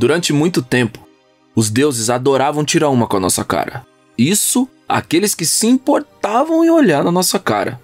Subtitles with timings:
[0.00, 1.06] Durante muito tempo,
[1.54, 3.86] os deuses adoravam tirar uma com a nossa cara.
[4.16, 7.78] Isso, aqueles que se importavam em olhar na nossa cara.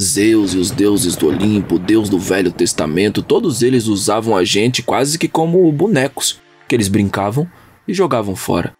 [0.00, 4.84] Zeus e os deuses do Olimpo, Deus do Velho Testamento, todos eles usavam a gente
[4.84, 7.44] quase que como bonecos, que eles brincavam
[7.88, 8.72] e jogavam fora.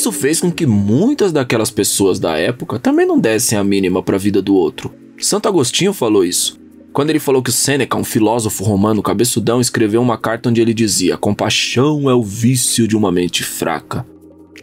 [0.00, 4.16] Isso fez com que muitas daquelas pessoas da época também não dessem a mínima para
[4.16, 4.90] a vida do outro.
[5.18, 6.58] Santo Agostinho falou isso.
[6.90, 11.18] Quando ele falou que Sêneca, um filósofo romano cabeçudão, escreveu uma carta onde ele dizia:
[11.18, 14.06] Compaixão é o vício de uma mente fraca.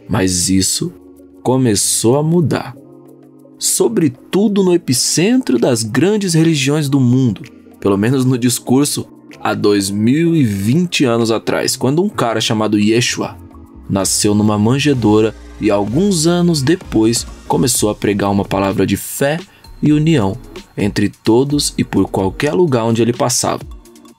[0.08, 0.92] Mas isso
[1.40, 2.74] começou a mudar.
[3.60, 7.42] Sobretudo no epicentro das grandes religiões do mundo,
[7.78, 9.06] pelo menos no discurso
[9.40, 13.46] há 2020 anos atrás, quando um cara chamado Yeshua
[13.88, 19.40] nasceu numa manjedoura e alguns anos depois começou a pregar uma palavra de fé
[19.82, 20.36] e união
[20.76, 23.62] entre todos e por qualquer lugar onde ele passava.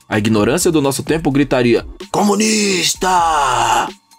[0.08, 3.08] A ignorância do nosso tempo gritaria: Comunista!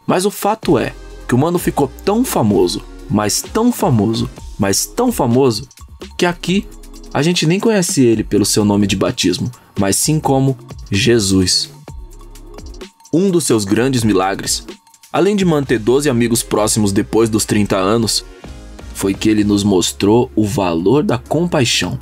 [0.07, 0.93] Mas o fato é
[1.27, 5.67] que o mano ficou tão famoso, mas tão famoso, mas tão famoso,
[6.17, 6.65] que aqui
[7.13, 10.57] a gente nem conhece ele pelo seu nome de batismo, mas sim como
[10.89, 11.69] Jesus.
[13.13, 14.65] Um dos seus grandes milagres
[15.13, 18.23] Além de manter 12 amigos próximos depois dos 30 anos,
[18.93, 21.99] foi que ele nos mostrou o valor da compaixão.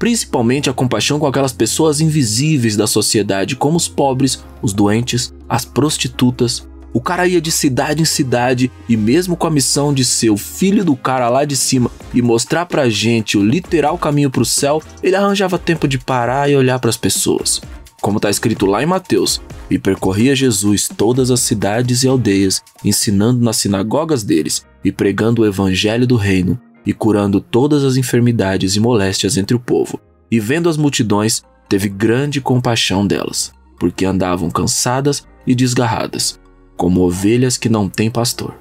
[0.00, 5.64] Principalmente a compaixão com aquelas pessoas invisíveis da sociedade, como os pobres, os doentes, as
[5.64, 6.66] prostitutas.
[6.92, 10.36] O cara ia de cidade em cidade e, mesmo com a missão de ser o
[10.36, 14.82] filho do cara lá de cima e mostrar pra gente o literal caminho pro céu,
[15.00, 17.60] ele arranjava tempo de parar e olhar para as pessoas
[18.00, 23.44] como está escrito lá em Mateus, e percorria Jesus todas as cidades e aldeias, ensinando
[23.44, 28.80] nas sinagogas deles e pregando o evangelho do reino, e curando todas as enfermidades e
[28.80, 30.00] moléstias entre o povo.
[30.30, 36.40] E vendo as multidões, teve grande compaixão delas, porque andavam cansadas e desgarradas,
[36.76, 38.54] como ovelhas que não têm pastor.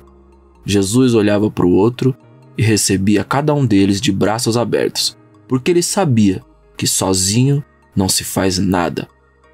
[0.65, 2.13] Jesus olhava para o outro
[2.57, 5.17] e recebia cada um deles de braços abertos,
[5.47, 6.41] porque ele sabia
[6.75, 7.63] que sozinho
[7.95, 9.07] não se faz nada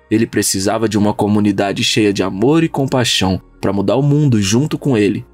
[0.10, 4.78] ele precisava de uma comunidade cheia de amor e compaixão para mudar o mundo junto
[4.78, 5.26] com ele.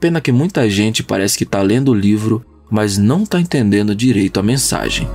[0.00, 4.40] Pena que muita gente parece que está lendo o livro, mas não está entendendo direito
[4.40, 5.08] a mensagem.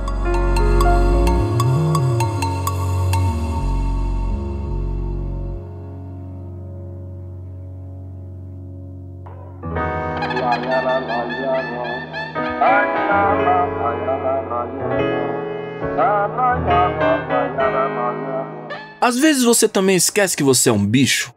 [19.08, 21.32] Às vezes você também esquece que você é um bicho.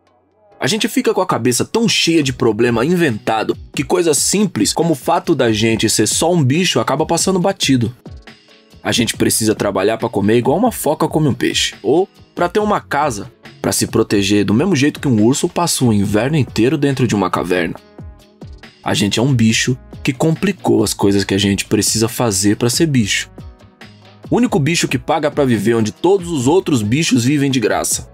[0.59, 4.91] A gente fica com a cabeça tão cheia de problema inventado que coisas simples como
[4.91, 7.95] o fato da gente ser só um bicho acaba passando batido.
[8.83, 12.59] A gente precisa trabalhar para comer igual uma foca come um peixe, ou para ter
[12.59, 16.77] uma casa, para se proteger do mesmo jeito que um urso passa o inverno inteiro
[16.77, 17.75] dentro de uma caverna.
[18.83, 22.69] A gente é um bicho que complicou as coisas que a gente precisa fazer para
[22.69, 23.31] ser bicho.
[24.31, 28.09] O único bicho que paga para viver onde todos os outros bichos vivem de graça.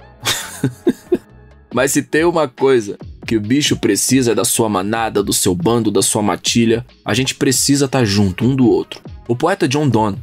[1.71, 2.97] Mas se tem uma coisa
[3.27, 7.13] que o bicho precisa é da sua manada, do seu bando, da sua matilha, a
[7.13, 8.99] gente precisa estar tá junto um do outro.
[9.27, 10.17] O poeta John Donne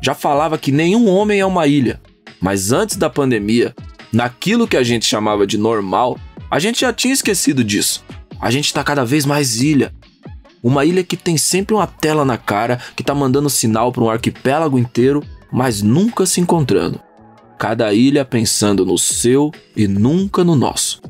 [0.00, 2.00] já falava que nenhum homem é uma ilha,
[2.40, 3.74] mas antes da pandemia,
[4.12, 6.16] naquilo que a gente chamava de normal,
[6.48, 8.04] a gente já tinha esquecido disso.
[8.40, 9.92] A gente está cada vez mais ilha.
[10.62, 14.10] Uma ilha que tem sempre uma tela na cara, que está mandando sinal para um
[14.10, 17.00] arquipélago inteiro mas nunca se encontrando.
[17.58, 21.02] Cada ilha pensando no seu e nunca no nosso.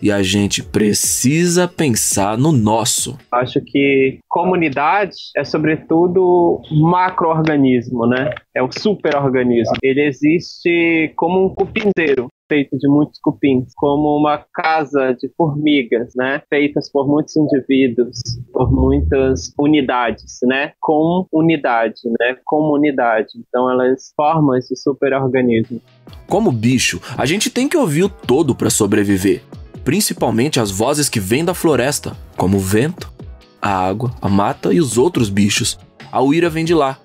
[0.00, 3.18] E a gente precisa pensar no nosso.
[3.32, 8.30] Acho que comunidade é sobretudo macroorganismo, né?
[8.54, 9.74] É um superorganismo.
[9.82, 16.42] Ele existe como um cupinzeiro feito de muitos cupins, como uma casa de formigas, né,
[16.48, 18.18] feitas por muitos indivíduos,
[18.52, 23.28] por muitas unidades, né, com unidade, né, comunidade.
[23.48, 25.80] Então elas formam esse superorganismo.
[26.28, 29.42] Como bicho, a gente tem que ouvir o todo para sobreviver,
[29.84, 33.12] principalmente as vozes que vêm da floresta, como o vento,
[33.60, 35.78] a água, a mata e os outros bichos.
[36.10, 36.98] A uíra vem de lá,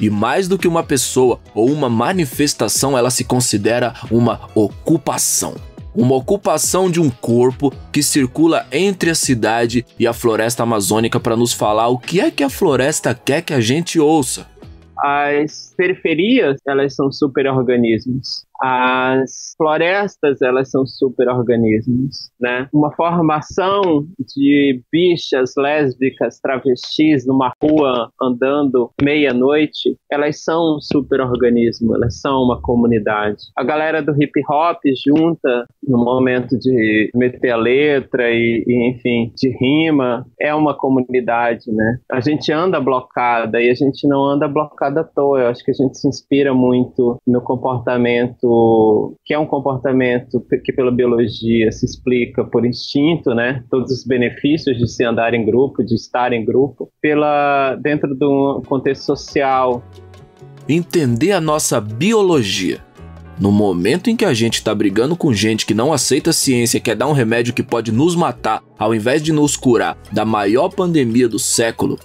[0.00, 5.54] e mais do que uma pessoa ou uma manifestação, ela se considera uma ocupação.
[5.94, 11.36] Uma ocupação de um corpo que circula entre a cidade e a floresta amazônica para
[11.36, 14.46] nos falar o que é que a floresta quer que a gente ouça.
[14.96, 18.44] As periferias, elas são superorganismos.
[18.62, 22.68] As florestas, elas são superorganismos, né?
[22.72, 32.20] Uma formação de bichas lésbicas, travestis numa rua andando meia-noite, elas são um superorganismo, elas
[32.20, 33.38] são uma comunidade.
[33.56, 39.32] A galera do hip hop junta no momento de meter a letra e, e enfim,
[39.36, 41.98] de rima, é uma comunidade, né?
[42.10, 45.40] A gente anda blocada e a gente não anda blocada à toa.
[45.40, 48.49] Eu acho que a gente se inspira muito no comportamento
[49.24, 53.64] que é um comportamento que pela biologia se explica por instinto, né?
[53.70, 58.62] Todos os benefícios de se andar em grupo, de estar em grupo, pela dentro do
[58.66, 59.82] contexto social.
[60.68, 62.80] Entender a nossa biologia.
[63.38, 66.78] No momento em que a gente está brigando com gente que não aceita a ciência
[66.78, 70.68] quer dar um remédio que pode nos matar, ao invés de nos curar da maior
[70.68, 71.98] pandemia do século,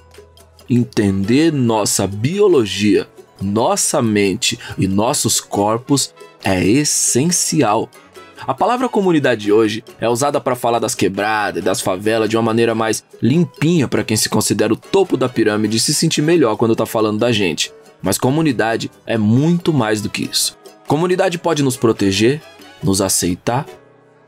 [0.69, 3.05] entender nossa biologia,
[3.41, 6.13] nossa mente e nossos corpos
[6.45, 7.89] é essencial.
[8.45, 12.43] A palavra comunidade hoje é usada para falar das quebradas e das favelas de uma
[12.43, 16.73] maneira mais limpinha para quem se considera o topo da pirâmide se sentir melhor quando
[16.73, 17.73] está falando da gente.
[18.01, 20.55] Mas comunidade é muito mais do que isso.
[20.85, 22.39] Comunidade pode nos proteger,
[22.83, 23.65] nos aceitar,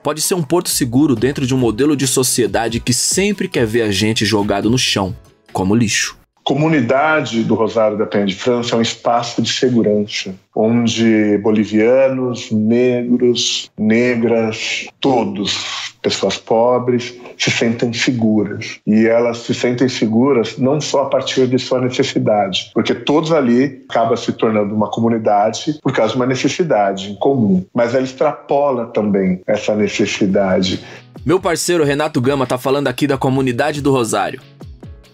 [0.01, 3.83] pode ser um porto seguro dentro de um modelo de sociedade que sempre quer ver
[3.83, 5.15] a gente jogado no chão,
[5.53, 6.17] como lixo
[6.47, 13.69] comunidade do Rosário da Penha de França é um espaço de segurança, onde bolivianos, negros,
[13.77, 18.79] negras, todos, pessoas pobres, se sentem seguras.
[18.87, 23.83] E elas se sentem seguras não só a partir de sua necessidade, porque todos ali
[23.89, 28.85] acaba se tornando uma comunidade por causa de uma necessidade em comum, mas ela extrapola
[28.85, 30.79] também essa necessidade.
[31.25, 34.39] Meu parceiro Renato Gama está falando aqui da comunidade do Rosário.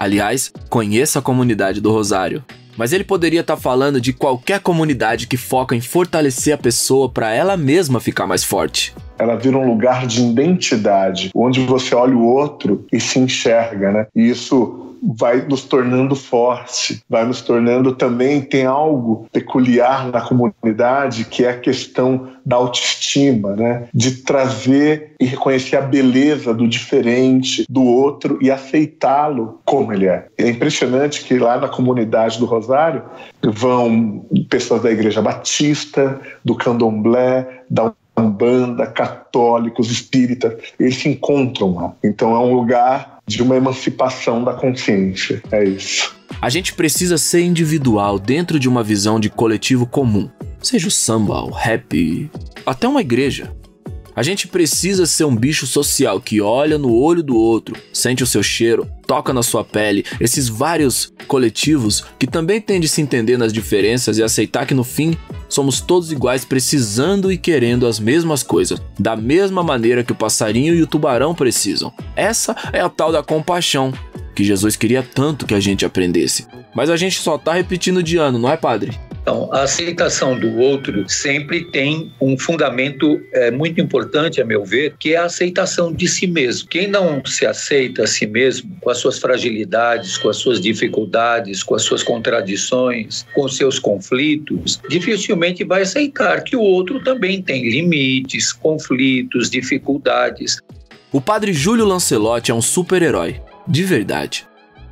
[0.03, 2.43] Aliás, conheça a comunidade do Rosário.
[2.75, 7.07] Mas ele poderia estar tá falando de qualquer comunidade que foca em fortalecer a pessoa
[7.07, 8.93] para ela mesma ficar mais forte.
[9.17, 14.07] Ela vira um lugar de identidade, onde você olha o outro e se enxerga, né?
[14.13, 21.25] E isso vai nos tornando forte, vai nos tornando também tem algo peculiar na comunidade
[21.25, 23.87] que é a questão da autoestima, né?
[23.93, 30.27] De trazer e reconhecer a beleza do diferente, do outro e aceitá-lo como ele é.
[30.37, 33.03] É impressionante que lá na comunidade do Rosário
[33.41, 41.93] vão pessoas da Igreja Batista, do Candomblé, da Umbanda, católicos, espíritas, eles se encontram lá.
[42.03, 45.41] Então é um lugar de uma emancipação da consciência.
[45.51, 46.15] É isso.
[46.41, 50.29] A gente precisa ser individual dentro de uma visão de coletivo comum,
[50.61, 52.29] seja o samba, o rap,
[52.65, 53.55] até uma igreja.
[54.15, 58.27] A gente precisa ser um bicho social que olha no olho do outro, sente o
[58.27, 63.37] seu cheiro, toca na sua pele, esses vários coletivos que também têm de se entender
[63.37, 65.15] nas diferenças e aceitar que no fim
[65.47, 70.73] somos todos iguais, precisando e querendo as mesmas coisas, da mesma maneira que o passarinho
[70.73, 71.93] e o tubarão precisam.
[72.15, 73.93] Essa é a tal da compaixão,
[74.33, 76.47] que Jesus queria tanto que a gente aprendesse.
[76.73, 78.99] Mas a gente só tá repetindo de ano, não é, padre?
[79.23, 84.95] Então, a aceitação do outro sempre tem um fundamento é, muito importante, a meu ver,
[84.99, 86.67] que é a aceitação de si mesmo.
[86.67, 91.63] Quem não se aceita a si mesmo, com as suas fragilidades, com as suas dificuldades,
[91.63, 97.69] com as suas contradições, com seus conflitos, dificilmente vai aceitar que o outro também tem
[97.69, 100.57] limites, conflitos, dificuldades.
[101.13, 104.45] O padre Júlio Lancelotti é um super-herói, de verdade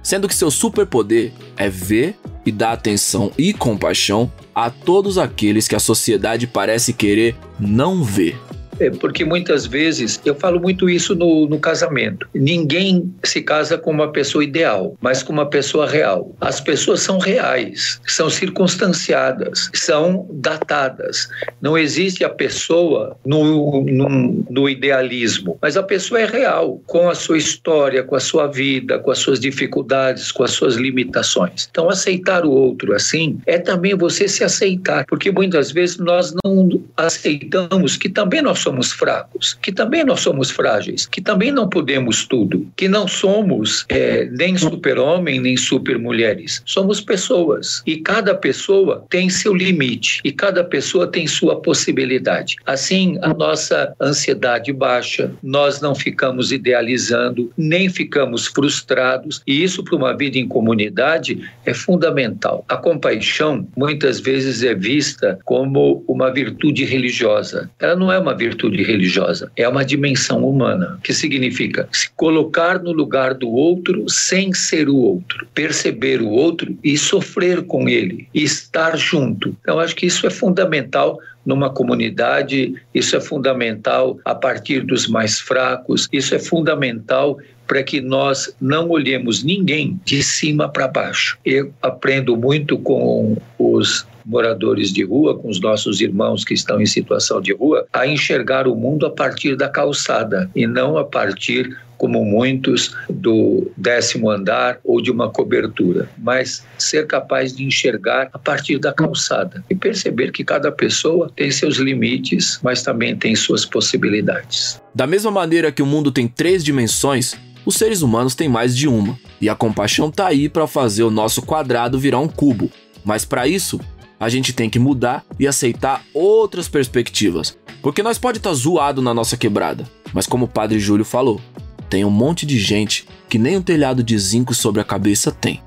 [0.04, 2.16] sendo que seu superpoder é ver
[2.46, 8.38] e dar atenção e compaixão a todos aqueles que a sociedade parece querer não ver.
[8.82, 12.28] É, porque muitas vezes, eu falo muito isso no, no casamento.
[12.34, 16.36] Ninguém se casa com uma pessoa ideal, mas com uma pessoa real.
[16.42, 21.30] As pessoas são reais, são circunstanciadas, são datadas.
[21.62, 27.14] Não existe a pessoa no, no, no idealismo, mas a pessoa é real, com a
[27.14, 31.68] sua história, com a sua vida, com as suas dificuldades, com as suas limitações.
[31.70, 36.82] Então, aceitar o outro assim é também você se aceitar, porque muitas vezes nós não
[36.98, 41.68] aceitamos que também nós somos somos fracos, que também nós somos frágeis, que também não
[41.68, 46.62] podemos tudo, que não somos é, nem super-homem nem super-mulheres.
[46.66, 52.56] Somos pessoas e cada pessoa tem seu limite e cada pessoa tem sua possibilidade.
[52.66, 59.98] Assim, a nossa ansiedade baixa, nós não ficamos idealizando, nem ficamos frustrados, e isso para
[59.98, 62.64] uma vida em comunidade é fundamental.
[62.70, 67.70] A compaixão muitas vezes é vista como uma virtude religiosa.
[67.80, 72.82] Ela não é uma virtude virtude religiosa, é uma dimensão humana, que significa se colocar
[72.82, 78.28] no lugar do outro sem ser o outro, perceber o outro e sofrer com ele,
[78.34, 79.56] e estar junto.
[79.62, 85.40] Então, acho que isso é fundamental numa comunidade, isso é fundamental a partir dos mais
[85.40, 91.40] fracos, isso é fundamental para que nós não olhemos ninguém de cima para baixo.
[91.46, 96.86] Eu aprendo muito com os moradores de rua, com os nossos irmãos que estão em
[96.86, 101.78] situação de rua, a enxergar o mundo a partir da calçada e não a partir
[102.02, 108.40] como muitos, do décimo andar ou de uma cobertura, mas ser capaz de enxergar a
[108.40, 113.66] partir da calçada e perceber que cada pessoa tem seus limites, mas também tem suas
[113.66, 114.82] possibilidades.
[114.96, 118.88] Da mesma maneira que o mundo tem três dimensões, os seres humanos têm mais de
[118.88, 122.72] uma, e a compaixão tá aí para fazer o nosso quadrado virar um cubo.
[123.06, 123.80] Mas para isso,
[124.22, 127.58] a gente tem que mudar e aceitar outras perspectivas.
[127.82, 131.42] Porque nós pode estar tá zoado na nossa quebrada, mas como o Padre Júlio falou,
[131.90, 135.60] tem um monte de gente que nem um telhado de zinco sobre a cabeça tem.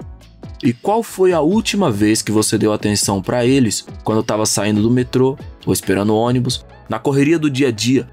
[0.63, 4.81] E qual foi a última vez que você deu atenção para eles quando estava saindo
[4.81, 8.09] do metrô ou esperando o ônibus, na correria do dia a dia,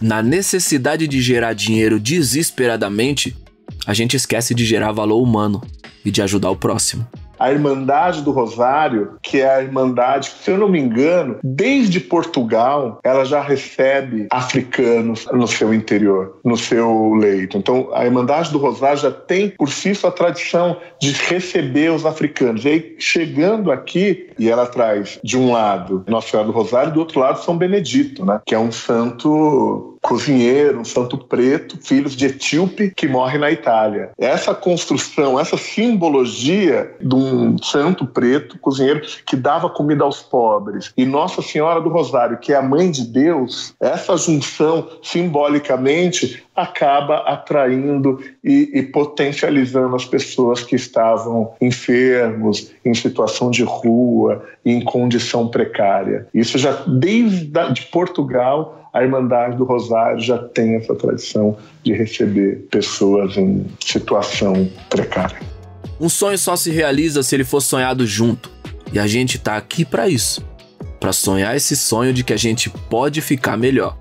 [0.00, 3.36] na necessidade de gerar dinheiro desesperadamente?
[3.86, 5.62] A gente esquece de gerar valor humano
[6.02, 7.06] e de ajudar o próximo
[7.42, 13.00] a Irmandade do Rosário, que é a Irmandade, se eu não me engano, desde Portugal,
[13.02, 17.58] ela já recebe africanos no seu interior, no seu leito.
[17.58, 22.64] Então, a Irmandade do Rosário já tem por si sua tradição de receber os africanos.
[22.64, 27.00] E aí, chegando aqui, e ela traz, de um lado, Nossa Senhora do Rosário, do
[27.00, 28.40] outro lado, São Benedito, né?
[28.46, 34.10] que é um santo cozinheiro, um santo preto, filhos de etíope que morre na Itália.
[34.18, 41.06] Essa construção, essa simbologia de um santo preto, cozinheiro que dava comida aos pobres, e
[41.06, 48.20] Nossa Senhora do Rosário, que é a mãe de Deus, essa junção simbolicamente acaba atraindo
[48.44, 56.26] e, e, potencializando as pessoas que estavam enfermos, em situação de rua, em condição precária.
[56.34, 62.66] Isso já desde de Portugal a Irmandade do Rosário já tem essa tradição de receber
[62.70, 65.40] pessoas em situação precária.
[65.98, 68.50] Um sonho só se realiza se ele for sonhado junto.
[68.92, 70.44] E a gente tá aqui para isso.
[71.00, 73.96] Para sonhar esse sonho de que a gente pode ficar melhor.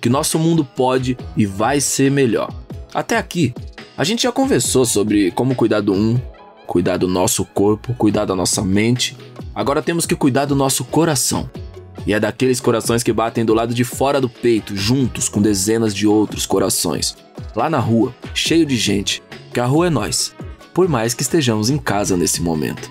[0.00, 2.52] Que nosso mundo pode e vai ser melhor.
[2.92, 3.54] Até aqui,
[3.96, 6.20] a gente já conversou sobre como cuidar do um,
[6.66, 9.16] cuidar do nosso corpo, cuidar da nossa mente.
[9.54, 11.48] Agora temos que cuidar do nosso coração.
[12.06, 15.94] E é daqueles corações que batem do lado de fora do peito, juntos com dezenas
[15.94, 17.16] de outros corações.
[17.54, 19.22] Lá na rua, cheio de gente,
[19.52, 20.34] que a rua é nós,
[20.72, 22.90] por mais que estejamos em casa nesse momento.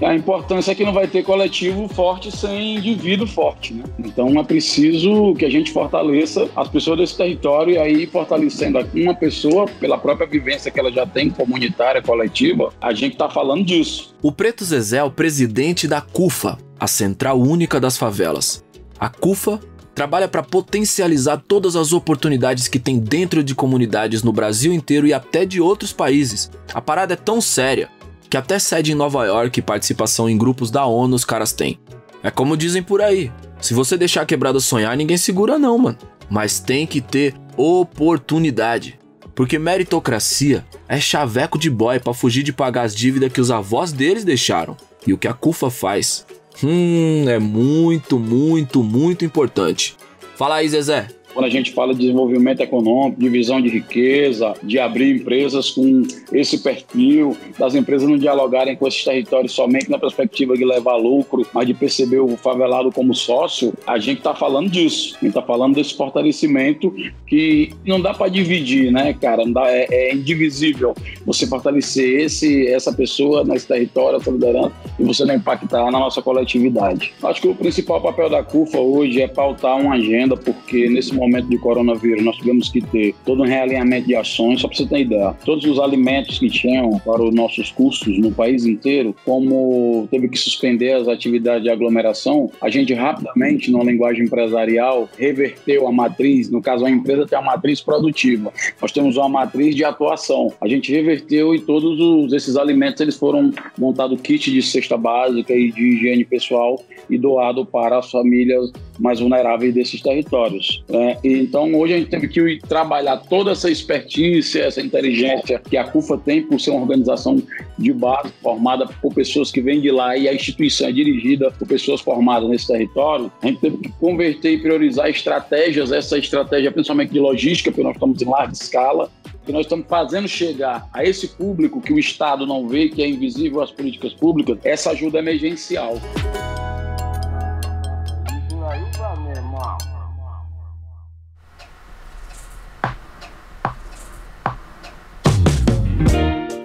[0.00, 3.82] A importância é que não vai ter coletivo forte sem indivíduo forte, né?
[3.98, 9.14] Então é preciso que a gente fortaleça as pessoas desse território e aí fortalecendo uma
[9.14, 14.14] pessoa pela própria vivência que ela já tem comunitária, coletiva, a gente está falando disso.
[14.22, 18.64] O Preto Zezé é o presidente da CUFA, a Central Única das Favelas.
[19.00, 19.60] A CUFA
[19.94, 25.12] trabalha para potencializar todas as oportunidades que tem dentro de comunidades no Brasil inteiro e
[25.12, 26.52] até de outros países.
[26.72, 27.90] A parada é tão séria
[28.28, 31.78] que até sede em Nova York e participação em grupos da ONU os caras têm.
[32.22, 35.98] É como dizem por aí: se você deixar a quebrada sonhar, ninguém segura, não, mano.
[36.30, 38.98] Mas tem que ter oportunidade.
[39.34, 43.92] Porque meritocracia é chaveco de boy para fugir de pagar as dívidas que os avós
[43.92, 44.76] deles deixaram.
[45.06, 46.26] E o que a CUFA faz
[46.62, 49.96] Hum, é muito, muito, muito importante.
[50.36, 55.16] Fala aí, Zezé quando a gente fala de desenvolvimento econômico, divisão de riqueza, de abrir
[55.16, 60.64] empresas com esse perfil, das empresas não dialogarem com esses territórios somente na perspectiva de
[60.64, 65.16] levar lucro, mas de perceber o favelado como sócio, a gente está falando disso.
[65.16, 66.92] A gente está falando desse fortalecimento
[67.26, 69.44] que não dá para dividir, né, cara?
[69.46, 70.94] Dá, é, é, indivisível
[71.24, 76.20] você fortalecer esse, essa pessoa nesse território, essa liderança, e você não impactar na nossa
[76.20, 77.12] coletividade.
[77.22, 81.27] Acho que o principal papel da CUFA hoje é pautar uma agenda, porque nesse momento
[81.28, 84.60] momento de coronavírus, nós tivemos que ter todo um realinhamento de ações.
[84.60, 88.32] Só para você ter ideia, todos os alimentos que tinham para os nossos custos no
[88.32, 94.24] país inteiro, como teve que suspender as atividades de aglomeração, a gente rapidamente, numa linguagem
[94.24, 96.50] empresarial, reverteu a matriz.
[96.50, 98.52] No caso, a empresa tem a matriz produtiva.
[98.80, 100.52] Nós temos uma matriz de atuação.
[100.60, 105.52] A gente reverteu e todos os, esses alimentos eles foram montados kit de cesta básica
[105.54, 110.82] e de higiene pessoal e doado para as famílias mais vulneráveis desses territórios.
[110.88, 111.16] Né?
[111.22, 116.18] então, hoje a gente teve que trabalhar toda essa expertise, essa inteligência que a CUFA
[116.18, 117.42] tem por ser uma organização
[117.78, 121.66] de base formada por pessoas que vêm de lá e a instituição é dirigida por
[121.66, 123.30] pessoas formadas nesse território.
[123.42, 127.94] A gente teve que converter e priorizar estratégias, essa estratégia principalmente de logística, porque nós
[127.94, 129.10] estamos em larga escala,
[129.44, 133.08] que nós estamos fazendo chegar a esse público que o Estado não vê, que é
[133.08, 135.98] invisível às políticas públicas, essa ajuda emergencial.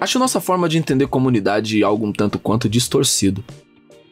[0.04, 3.42] Acho nossa forma de entender comunidade algo um tanto quanto distorcido.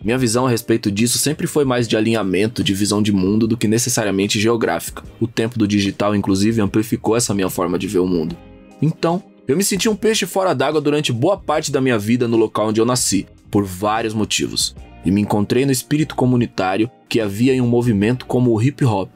[0.03, 3.59] Minha visão a respeito disso sempre foi mais de alinhamento, de visão de mundo do
[3.59, 5.05] que necessariamente geográfica.
[5.21, 8.35] O tempo do digital, inclusive, amplificou essa minha forma de ver o mundo.
[8.81, 12.39] Então, eu me senti um peixe fora d'água durante boa parte da minha vida no
[12.39, 17.53] local onde eu nasci, por vários motivos, e me encontrei no espírito comunitário que havia
[17.53, 19.11] em um movimento como o hip hop.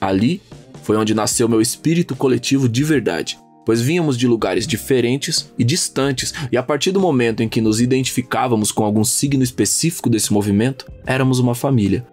[0.00, 0.40] Ali
[0.84, 3.36] foi onde nasceu meu espírito coletivo de verdade
[3.68, 7.82] pois vínhamos de lugares diferentes e distantes, e a partir do momento em que nos
[7.82, 12.06] identificávamos com algum signo específico desse movimento, éramos uma família.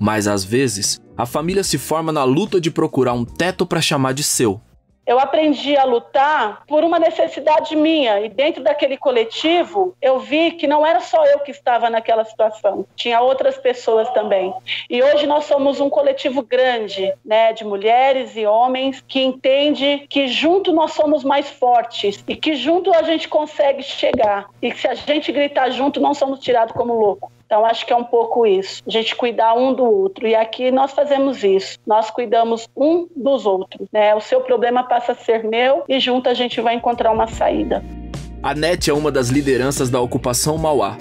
[0.00, 4.14] Mas às vezes, a família se forma na luta de procurar um teto para chamar
[4.14, 4.62] de seu,
[5.06, 8.20] eu aprendi a lutar por uma necessidade minha.
[8.20, 12.86] E dentro daquele coletivo, eu vi que não era só eu que estava naquela situação,
[12.96, 14.52] tinha outras pessoas também.
[14.88, 20.26] E hoje nós somos um coletivo grande, né, de mulheres e homens que entende que
[20.26, 24.46] junto nós somos mais fortes e que junto a gente consegue chegar.
[24.60, 27.30] E que se a gente gritar junto, não somos tirados como louco.
[27.46, 30.26] Então, acho que é um pouco isso, a gente cuidar um do outro.
[30.26, 33.86] E aqui nós fazemos isso, nós cuidamos um dos outros.
[33.92, 34.14] Né?
[34.14, 37.82] O seu problema passa a ser meu e junto a gente vai encontrar uma saída.
[38.42, 40.98] A NET é uma das lideranças da ocupação Mauá,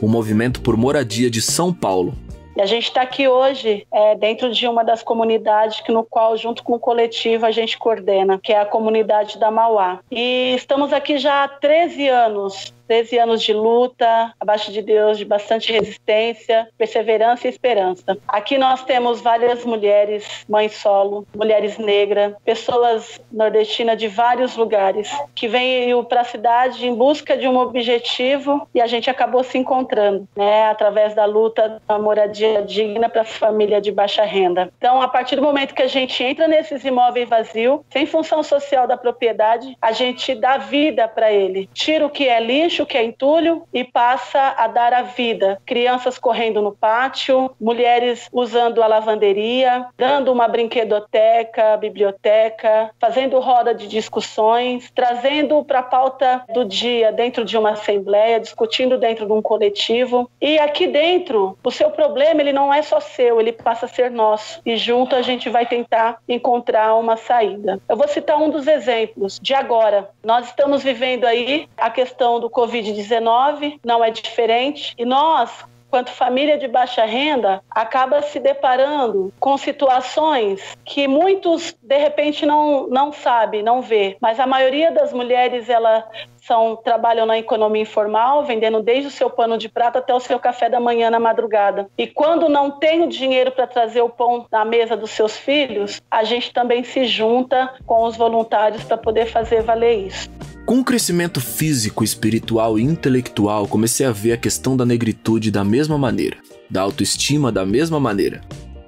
[0.00, 2.14] o movimento por moradia de São Paulo.
[2.54, 6.36] E a gente está aqui hoje é, dentro de uma das comunidades que no qual,
[6.36, 10.00] junto com o coletivo, a gente coordena, que é a comunidade da Mauá.
[10.10, 15.24] E estamos aqui já há 13 anos 13 anos de luta, abaixo de Deus, de
[15.24, 18.18] bastante resistência, perseverança e esperança.
[18.28, 25.48] Aqui nós temos várias mulheres, mães solo, mulheres negras, pessoas nordestinas de vários lugares que
[25.48, 30.28] vêm para a cidade em busca de um objetivo e a gente acabou se encontrando,
[30.36, 34.70] né, através da luta da moradia digna para a família de baixa renda.
[34.78, 38.86] Então, a partir do momento que a gente entra nesses imóveis vazios, sem função social
[38.86, 42.98] da propriedade, a gente dá vida para ele, tira o que é lixo o que
[42.98, 45.60] é entulho e passa a dar a vida.
[45.64, 53.86] Crianças correndo no pátio, mulheres usando a lavanderia, dando uma brinquedoteca, biblioteca, fazendo roda de
[53.86, 59.42] discussões, trazendo para a pauta do dia dentro de uma assembleia, discutindo dentro de um
[59.42, 60.30] coletivo.
[60.40, 64.10] E aqui dentro, o seu problema ele não é só seu, ele passa a ser
[64.10, 64.60] nosso.
[64.64, 67.80] E junto a gente vai tentar encontrar uma saída.
[67.88, 70.10] Eu vou citar um dos exemplos de agora.
[70.24, 74.94] Nós estamos vivendo aí a questão do Covid-19, não é diferente.
[74.96, 81.98] E nós, quanto família de baixa renda, acaba se deparando com situações que muitos de
[81.98, 86.08] repente não não sabe, não vê, mas a maioria das mulheres ela
[86.46, 90.38] são trabalham na economia informal, vendendo desde o seu pano de prata até o seu
[90.38, 91.88] café da manhã na madrugada.
[91.98, 96.00] E quando não tem o dinheiro para trazer o pão na mesa dos seus filhos,
[96.10, 100.51] a gente também se junta com os voluntários para poder fazer valer isso.
[100.64, 105.64] Com o crescimento físico, espiritual e intelectual, comecei a ver a questão da negritude da
[105.64, 106.36] mesma maneira,
[106.70, 108.40] da autoestima da mesma maneira.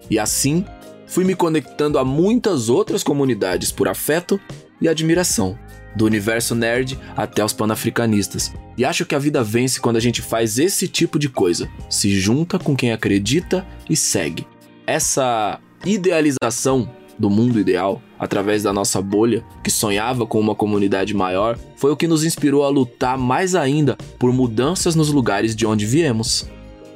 [0.09, 0.65] E assim,
[1.07, 4.41] fui me conectando a muitas outras comunidades por afeto
[4.81, 5.59] e admiração,
[5.97, 8.53] do universo nerd até os panafricanistas.
[8.79, 12.19] E acho que a vida vence quando a gente faz esse tipo de coisa, se
[12.19, 14.47] junta com quem acredita e segue.
[14.87, 21.59] Essa idealização do mundo ideal, através da nossa bolha, que sonhava com uma comunidade maior,
[21.77, 25.85] foi o que nos inspirou a lutar mais ainda por mudanças nos lugares de onde
[25.85, 26.49] viemos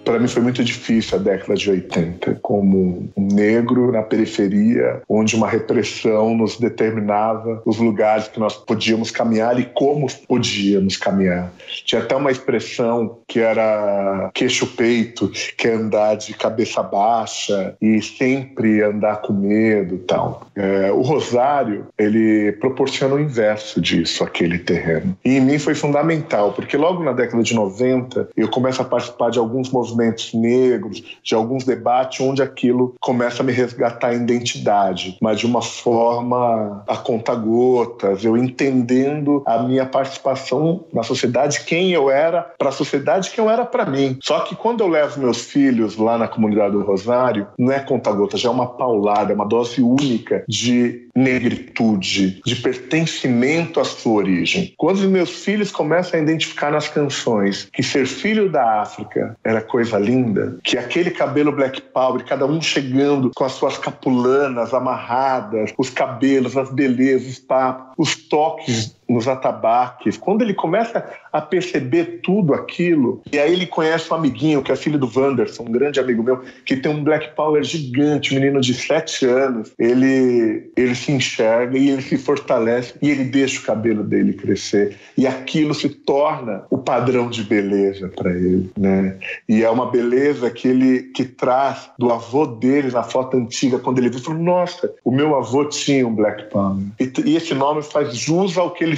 [0.08, 5.36] para mim foi muito difícil a década de 80, como um negro na periferia, onde
[5.36, 11.52] uma repressão nos determinava os lugares que nós podíamos caminhar e como podíamos caminhar.
[11.84, 18.82] Tinha até uma expressão que era queixo-peito, que é andar de cabeça baixa e sempre
[18.82, 20.46] andar com medo e tal.
[20.56, 25.14] É, o Rosário, ele proporciona o inverso disso, aquele terreno.
[25.22, 29.30] E em mim foi fundamental, porque logo na década de 90 eu começo a participar
[29.30, 34.14] de alguns movimentos movimentos negros, de alguns debates onde aquilo começa a me resgatar a
[34.14, 41.90] identidade, mas de uma forma a conta-gotas, eu entendendo a minha participação na sociedade, quem
[41.90, 44.18] eu era para a sociedade, quem eu era para mim.
[44.22, 48.44] Só que quando eu levo meus filhos lá na comunidade do Rosário, não é conta-gotas,
[48.44, 54.72] é uma paulada, é uma dose única de negritude, de pertencimento à sua origem.
[54.76, 59.60] Quando os meus filhos começam a identificar nas canções que ser filho da África era
[59.60, 65.72] coisa linda, que aquele cabelo black power, cada um chegando com as suas capulanas amarradas,
[65.78, 72.20] os cabelos, as belezas, os papos, os toques nos atabaques, quando ele começa a perceber
[72.22, 75.98] tudo aquilo, e aí ele conhece um amiguinho, que é filho do Wanderson, um grande
[75.98, 80.94] amigo meu, que tem um black power gigante, um menino de sete anos, ele, ele
[80.94, 84.96] se enxerga e ele se fortalece e ele deixa o cabelo dele crescer.
[85.16, 89.16] E aquilo se torna o padrão de beleza para ele, né?
[89.48, 93.98] E é uma beleza que ele que traz do avô dele na foto antiga, quando
[93.98, 96.82] ele viu, falou, nossa, o meu avô tinha um black power.
[97.00, 98.97] E, e esse nome faz jus ao que ele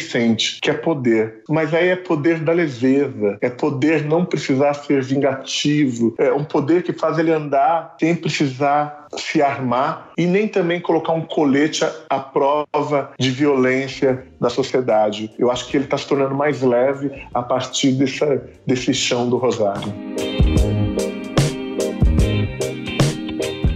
[0.61, 1.43] que é poder.
[1.49, 6.83] Mas aí é poder da leveza, é poder não precisar ser vingativo, é um poder
[6.83, 12.19] que faz ele andar sem precisar se armar e nem também colocar um colete à
[12.19, 15.31] prova de violência da sociedade.
[15.39, 19.37] Eu acho que ele está se tornando mais leve a partir dessa, desse chão do
[19.37, 19.93] Rosário.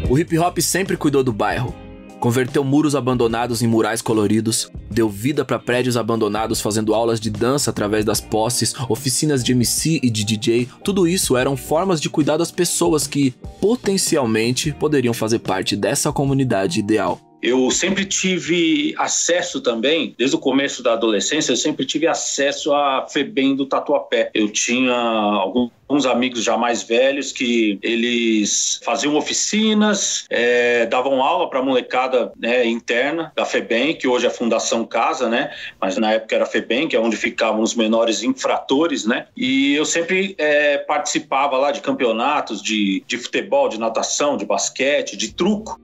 [0.08, 1.84] O hip hop sempre cuidou do bairro
[2.24, 7.68] Converteu muros abandonados em murais coloridos, deu vida para prédios abandonados fazendo aulas de dança
[7.68, 10.66] através das posses, oficinas de MC e de DJ.
[10.82, 16.80] Tudo isso eram formas de cuidar das pessoas que potencialmente poderiam fazer parte dessa comunidade
[16.80, 17.20] ideal.
[17.44, 23.07] Eu sempre tive acesso também, desde o começo da adolescência, eu sempre tive acesso à
[23.07, 24.30] FEBEM do Tatuapé.
[24.33, 31.59] Eu tinha alguns amigos já mais velhos que eles faziam oficinas, é, davam aula para
[31.59, 35.52] a molecada né, interna da FEBEM, que hoje é Fundação Casa, né?
[35.78, 39.26] Mas na época era FEBEM, que é onde ficavam os menores infratores, né?
[39.37, 45.14] E eu sempre é, participava lá de campeonatos de, de futebol, de natação, de basquete,
[45.14, 45.78] de truco.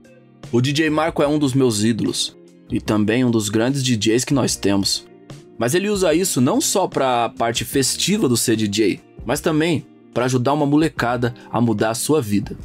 [0.53, 2.35] O DJ Marco é um dos meus ídolos
[2.69, 5.07] e também um dos grandes DJs que nós temos.
[5.57, 9.85] Mas ele usa isso não só para a parte festiva do ser DJ, mas também
[10.13, 12.57] para ajudar uma molecada a mudar a sua vida.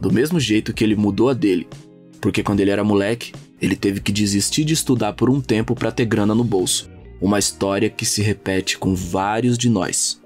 [0.00, 1.68] Do mesmo jeito que ele mudou a dele,
[2.22, 5.92] porque quando ele era moleque, ele teve que desistir de estudar por um tempo para
[5.92, 6.88] ter grana no bolso.
[7.20, 10.18] Uma história que se repete com vários de nós.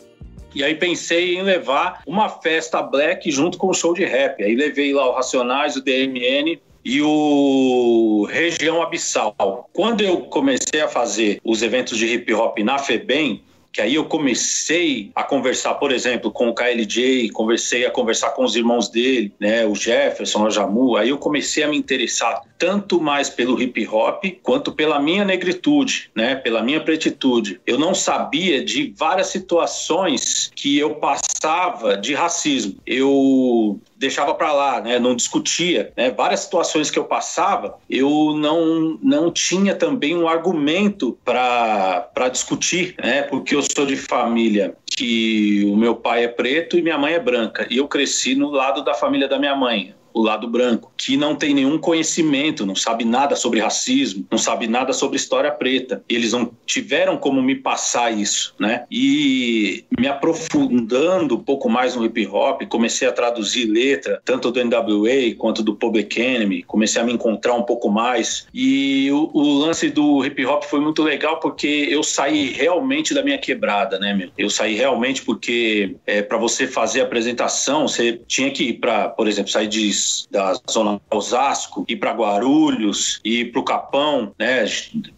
[0.54, 4.40] E aí pensei em levar uma festa black junto com o show de rap.
[4.40, 9.68] Aí levei lá o Racionais, o DMN, e o Região Abissal.
[9.72, 13.42] Quando eu comecei a fazer os eventos de hip hop na FEBEM,
[13.72, 18.44] que aí eu comecei a conversar, por exemplo, com o KLJ, conversei a conversar com
[18.44, 23.00] os irmãos dele, né, o Jefferson, o Jamu, aí eu comecei a me interessar tanto
[23.00, 27.60] mais pelo hip hop quanto pela minha negritude, né, pela minha pretitude.
[27.66, 32.76] Eu não sabia de várias situações que eu passava de racismo.
[32.86, 34.98] Eu deixava para lá, né?
[34.98, 35.92] não discutia.
[35.96, 36.10] Né?
[36.10, 43.22] Várias situações que eu passava, eu não, não tinha também um argumento para discutir, né?
[43.22, 47.18] porque eu sou de família que o meu pai é preto e minha mãe é
[47.18, 47.66] branca.
[47.70, 51.34] E eu cresci no lado da família da minha mãe o lado branco, que não
[51.34, 56.02] tem nenhum conhecimento, não sabe nada sobre racismo, não sabe nada sobre história preta.
[56.08, 58.84] Eles não tiveram como me passar isso, né?
[58.90, 64.64] E me aprofundando um pouco mais no hip hop, comecei a traduzir letra, tanto do
[64.64, 68.46] NWA quanto do Public Enemy, comecei a me encontrar um pouco mais.
[68.54, 73.22] E o, o lance do hip hop foi muito legal porque eu saí realmente da
[73.22, 74.30] minha quebrada, né, meu?
[74.38, 79.08] Eu saí realmente porque é, para você fazer a apresentação, você tinha que ir para,
[79.08, 79.88] por exemplo, sair de
[80.30, 84.64] da zona Osasco, ir para Guarulhos, ir para o Capão, né?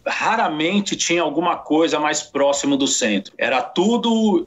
[0.05, 3.33] Raramente tinha alguma coisa mais próximo do centro.
[3.37, 4.45] Era tudo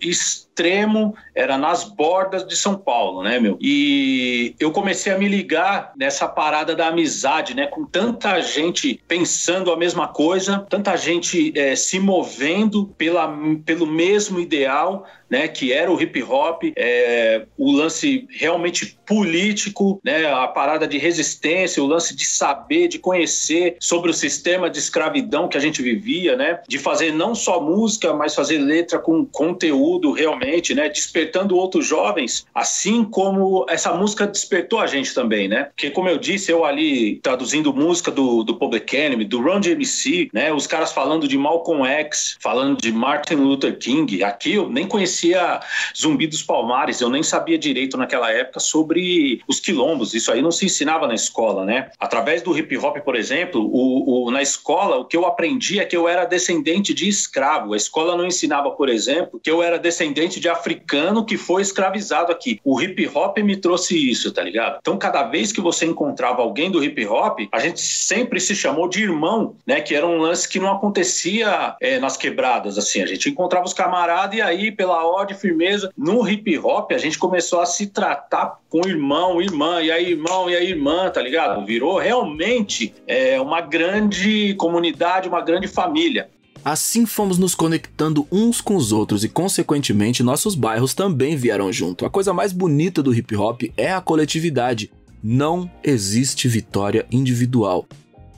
[0.61, 3.57] extremo, era nas bordas de São Paulo, né, meu?
[3.61, 7.67] E eu comecei a me ligar nessa parada da amizade, né?
[7.67, 14.39] Com tanta gente pensando a mesma coisa, tanta gente é, se movendo pela, pelo mesmo
[14.39, 15.49] ideal, né?
[15.49, 20.27] Que era o hip hop, é, o lance realmente político, né?
[20.31, 25.49] A parada de resistência, o lance de saber, de conhecer sobre o sistema de escravidão
[25.49, 26.61] que a gente vivia, né?
[26.69, 30.89] De fazer não só música, mas fazer letra com conteúdo realmente gente, né?
[30.89, 35.65] Despertando outros jovens, assim como essa música despertou a gente também, né?
[35.65, 40.31] Porque, como eu disse, eu ali traduzindo música do, do Public Enemy, do Run DMC,
[40.33, 40.53] né?
[40.53, 44.23] Os caras falando de Malcolm X, falando de Martin Luther King.
[44.23, 45.61] Aqui eu nem conhecia
[45.97, 50.15] Zumbi dos Palmares, eu nem sabia direito naquela época sobre os quilombos.
[50.15, 51.91] Isso aí não se ensinava na escola, né?
[51.99, 55.85] Através do hip hop, por exemplo, o, o, na escola, o que eu aprendi é
[55.85, 57.75] que eu era descendente de escravo.
[57.75, 62.33] A escola não ensinava, por exemplo, que eu era descendente de africano que foi escravizado
[62.33, 62.61] aqui.
[62.65, 64.79] O hip hop me trouxe isso, tá ligado?
[64.81, 68.89] Então, cada vez que você encontrava alguém do hip hop, a gente sempre se chamou
[68.89, 69.81] de irmão, né?
[69.81, 73.03] Que era um lance que não acontecia é, nas quebradas, assim.
[73.03, 77.19] A gente encontrava os camaradas e aí, pela ordem firmeza, no hip hop, a gente
[77.19, 81.65] começou a se tratar com irmão, irmã, e aí irmão, e aí irmã, tá ligado?
[81.67, 86.29] Virou realmente é, uma grande comunidade, uma grande família.
[86.65, 92.05] Assim fomos nos conectando uns com os outros e, consequentemente, nossos bairros também vieram junto.
[92.05, 94.93] A coisa mais bonita do hip hop é a coletividade.
[95.23, 97.87] Não existe vitória individual.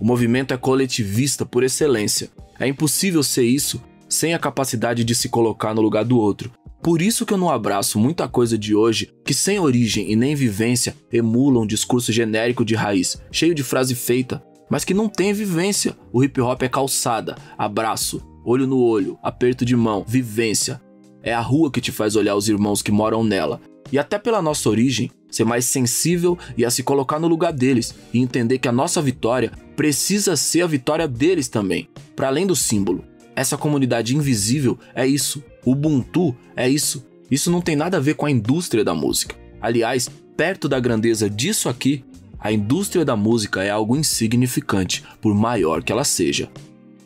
[0.01, 2.31] O movimento é coletivista por excelência.
[2.61, 6.53] É impossível ser isso sem a capacidade de se colocar no lugar do outro.
[6.83, 10.35] Por isso que eu não abraço muita coisa de hoje que sem origem e nem
[10.35, 15.35] vivência emula um discurso genérico de raiz, cheio de frase feita, mas que não tem
[15.35, 15.95] vivência.
[16.11, 20.81] O hip hop é calçada, abraço, olho no olho, aperto de mão, vivência.
[21.23, 23.61] É a rua que te faz olhar os irmãos que moram nela.
[23.93, 27.95] E até pela nossa origem, ser mais sensível e a se colocar no lugar deles
[28.15, 32.57] e entender que a nossa vitória precisa ser a vitória deles também, para além do
[32.57, 33.05] símbolo.
[33.37, 35.45] Essa comunidade invisível é isso.
[35.67, 37.05] Ubuntu é isso.
[37.31, 39.37] Isso não tem nada a ver com a indústria da música.
[39.61, 42.03] Aliás, perto da grandeza disso aqui,
[42.43, 46.51] a indústria da música é algo insignificante, por maior que ela seja.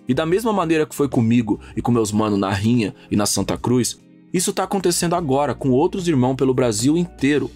[0.08, 3.26] E da mesma maneira que foi comigo e com meus manos na Rinha e na
[3.26, 3.98] Santa Cruz,
[4.32, 7.50] isso tá acontecendo agora com outros irmãos pelo Brasil inteiro.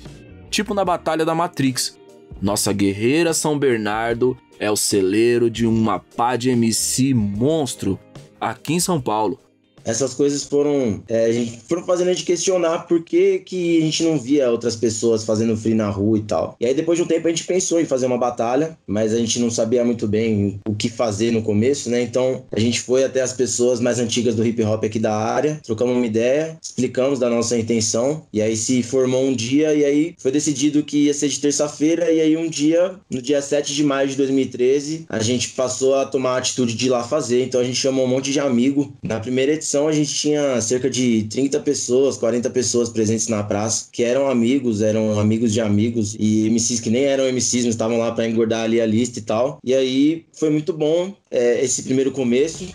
[0.51, 1.99] Tipo na Batalha da Matrix.
[2.41, 7.99] Nossa guerreira São Bernardo é o celeiro de uma pá de MC monstro
[8.41, 9.39] aqui em São Paulo
[9.85, 13.81] essas coisas foram, é, a gente, foram fazendo a gente questionar por que, que a
[13.83, 16.57] gente não via outras pessoas fazendo free na rua e tal.
[16.61, 19.19] E aí, depois de um tempo, a gente pensou em fazer uma batalha, mas a
[19.19, 22.03] gente não sabia muito bem o que fazer no começo, né?
[22.03, 25.61] Então, a gente foi até as pessoas mais antigas do hip hop aqui da área,
[25.65, 30.15] trocamos uma ideia, explicamos da nossa intenção, e aí se formou um dia, e aí
[30.19, 33.85] foi decidido que ia ser de terça-feira, e aí um dia, no dia 7 de
[33.85, 37.45] maio de 2013, a gente passou a tomar a atitude de ir lá fazer.
[37.45, 38.93] Então, a gente chamou um monte de amigo.
[39.03, 43.43] Na primeira edição, edição a gente tinha cerca de 30 pessoas, 40 pessoas presentes na
[43.43, 47.75] praça, que eram amigos, eram amigos de amigos e MCs que nem eram MCs, mas
[47.75, 49.59] estavam lá para engordar ali a lista e tal.
[49.65, 52.67] E aí foi muito bom é, esse primeiro começo.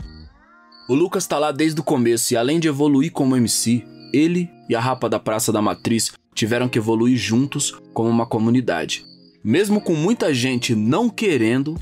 [0.88, 4.76] O Lucas tá lá desde o começo e além de evoluir como MC, ele e
[4.76, 9.06] a Rapa da Praça da Matriz tiveram que evoluir juntos como uma comunidade.
[9.44, 11.76] Mesmo com muita gente não querendo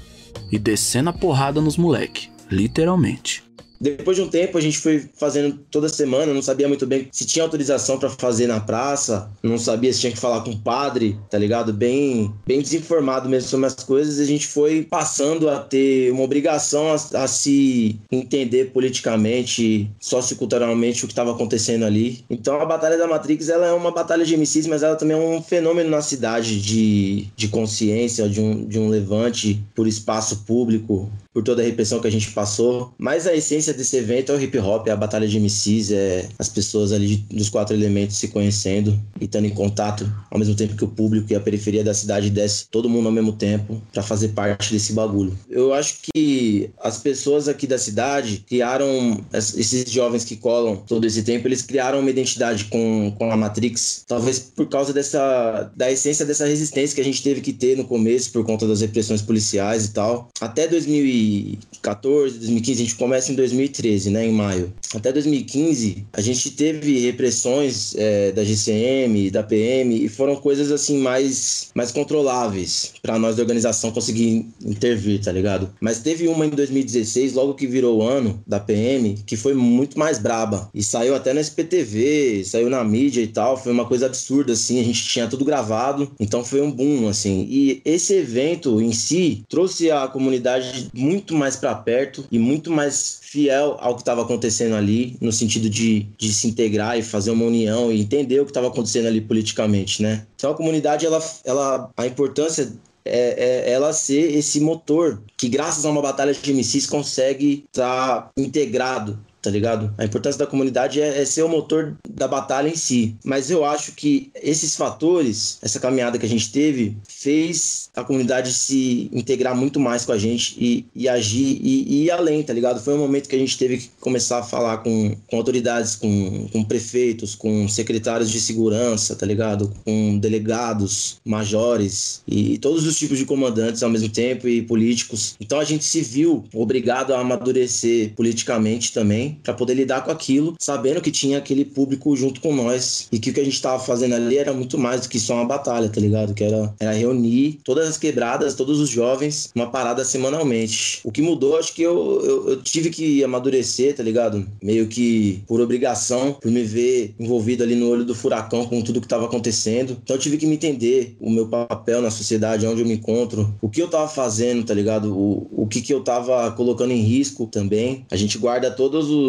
[0.52, 3.44] e descendo a porrada nos moleque, literalmente.
[3.84, 7.26] Depois de um tempo, a gente foi fazendo toda semana, não sabia muito bem se
[7.26, 11.20] tinha autorização para fazer na praça, não sabia se tinha que falar com o padre,
[11.30, 11.74] tá ligado?
[11.74, 16.94] Bem, bem desinformado mesmo sobre as coisas, a gente foi passando a ter uma obrigação
[16.94, 22.24] a, a se entender politicamente, socioculturalmente o que estava acontecendo ali.
[22.30, 25.20] Então a Batalha da Matrix ela é uma batalha de MCs, mas ela também é
[25.20, 31.12] um fenômeno na cidade de, de consciência, de um, de um levante por espaço público,
[31.34, 32.94] por toda a repressão que a gente passou.
[32.98, 36.30] Mas a essência desse evento é o hip hop, é a batalha de MCs, é
[36.38, 40.76] as pessoas ali dos quatro elementos se conhecendo e estando em contato ao mesmo tempo
[40.76, 44.04] que o público e a periferia da cidade desce todo mundo ao mesmo tempo para
[44.04, 45.38] fazer parte desse bagulho.
[45.50, 51.24] Eu acho que as pessoas aqui da cidade criaram esses jovens que colam todo esse
[51.24, 56.26] tempo, eles criaram uma identidade com, com a Matrix, talvez por causa dessa da essência
[56.26, 59.86] dessa resistência que a gente teve que ter no começo por conta das repressões policiais
[59.86, 60.30] e tal.
[60.40, 64.74] Até 2000 2014, 2015, a gente começa em 2013, né, em maio.
[64.96, 71.00] Até 2015, a gente teve repressões é, da GCM, da PM, e foram coisas assim
[71.00, 75.74] mais, mais controláveis para nós da organização conseguir intervir, tá ligado?
[75.82, 79.98] Mas teve uma em 2016, logo que virou o ano da PM, que foi muito
[79.98, 80.70] mais braba.
[80.74, 83.58] E saiu até no SPTV, saiu na mídia e tal.
[83.58, 84.80] Foi uma coisa absurda, assim.
[84.80, 87.48] A gente tinha tudo gravado, então foi um boom, assim.
[87.50, 92.72] E esse evento em si trouxe a comunidade muito muito mais para perto e muito
[92.72, 97.32] mais fiel ao que estava acontecendo ali, no sentido de, de se integrar e fazer
[97.32, 100.26] uma união e entender o que estava acontecendo ali politicamente, né?
[100.36, 102.74] Então a comunidade, ela, ela a importância
[103.06, 108.22] é, é, ela ser esse motor que, graças a uma batalha de MCs, consegue estar
[108.22, 109.94] tá integrado tá ligado?
[109.98, 113.16] A importância da comunidade é, é, ser o motor da batalha em si.
[113.26, 118.54] Mas eu acho que esses fatores, essa caminhada que a gente teve, fez a comunidade
[118.54, 122.54] se integrar muito mais com a gente e, e agir e, e ir além, tá
[122.54, 122.82] ligado?
[122.82, 126.48] Foi um momento que a gente teve que começar a falar com, com autoridades, com,
[126.48, 129.74] com prefeitos, com secretários de segurança, tá ligado?
[129.84, 135.36] Com delegados, majores e todos os tipos de comandantes ao mesmo tempo e políticos.
[135.42, 140.56] Então a gente se viu obrigado a amadurecer politicamente também para poder lidar com aquilo,
[140.60, 143.84] sabendo que tinha aquele público junto com nós e que o que a gente tava
[143.84, 146.34] fazendo ali era muito mais do que só uma batalha, tá ligado?
[146.34, 151.00] Que era, era reunir todas as quebradas, todos os jovens, uma parada semanalmente.
[151.04, 154.46] O que mudou, acho que eu, eu, eu tive que amadurecer, tá ligado?
[154.62, 159.02] Meio que por obrigação, por me ver envolvido ali no olho do furacão com tudo
[159.02, 159.98] que tava acontecendo.
[160.04, 163.54] Então eu tive que me entender o meu papel na sociedade, onde eu me encontro,
[163.62, 165.16] o que eu tava fazendo, tá ligado?
[165.16, 168.06] O, o que que eu tava colocando em risco também.
[168.12, 169.23] A gente guarda todos os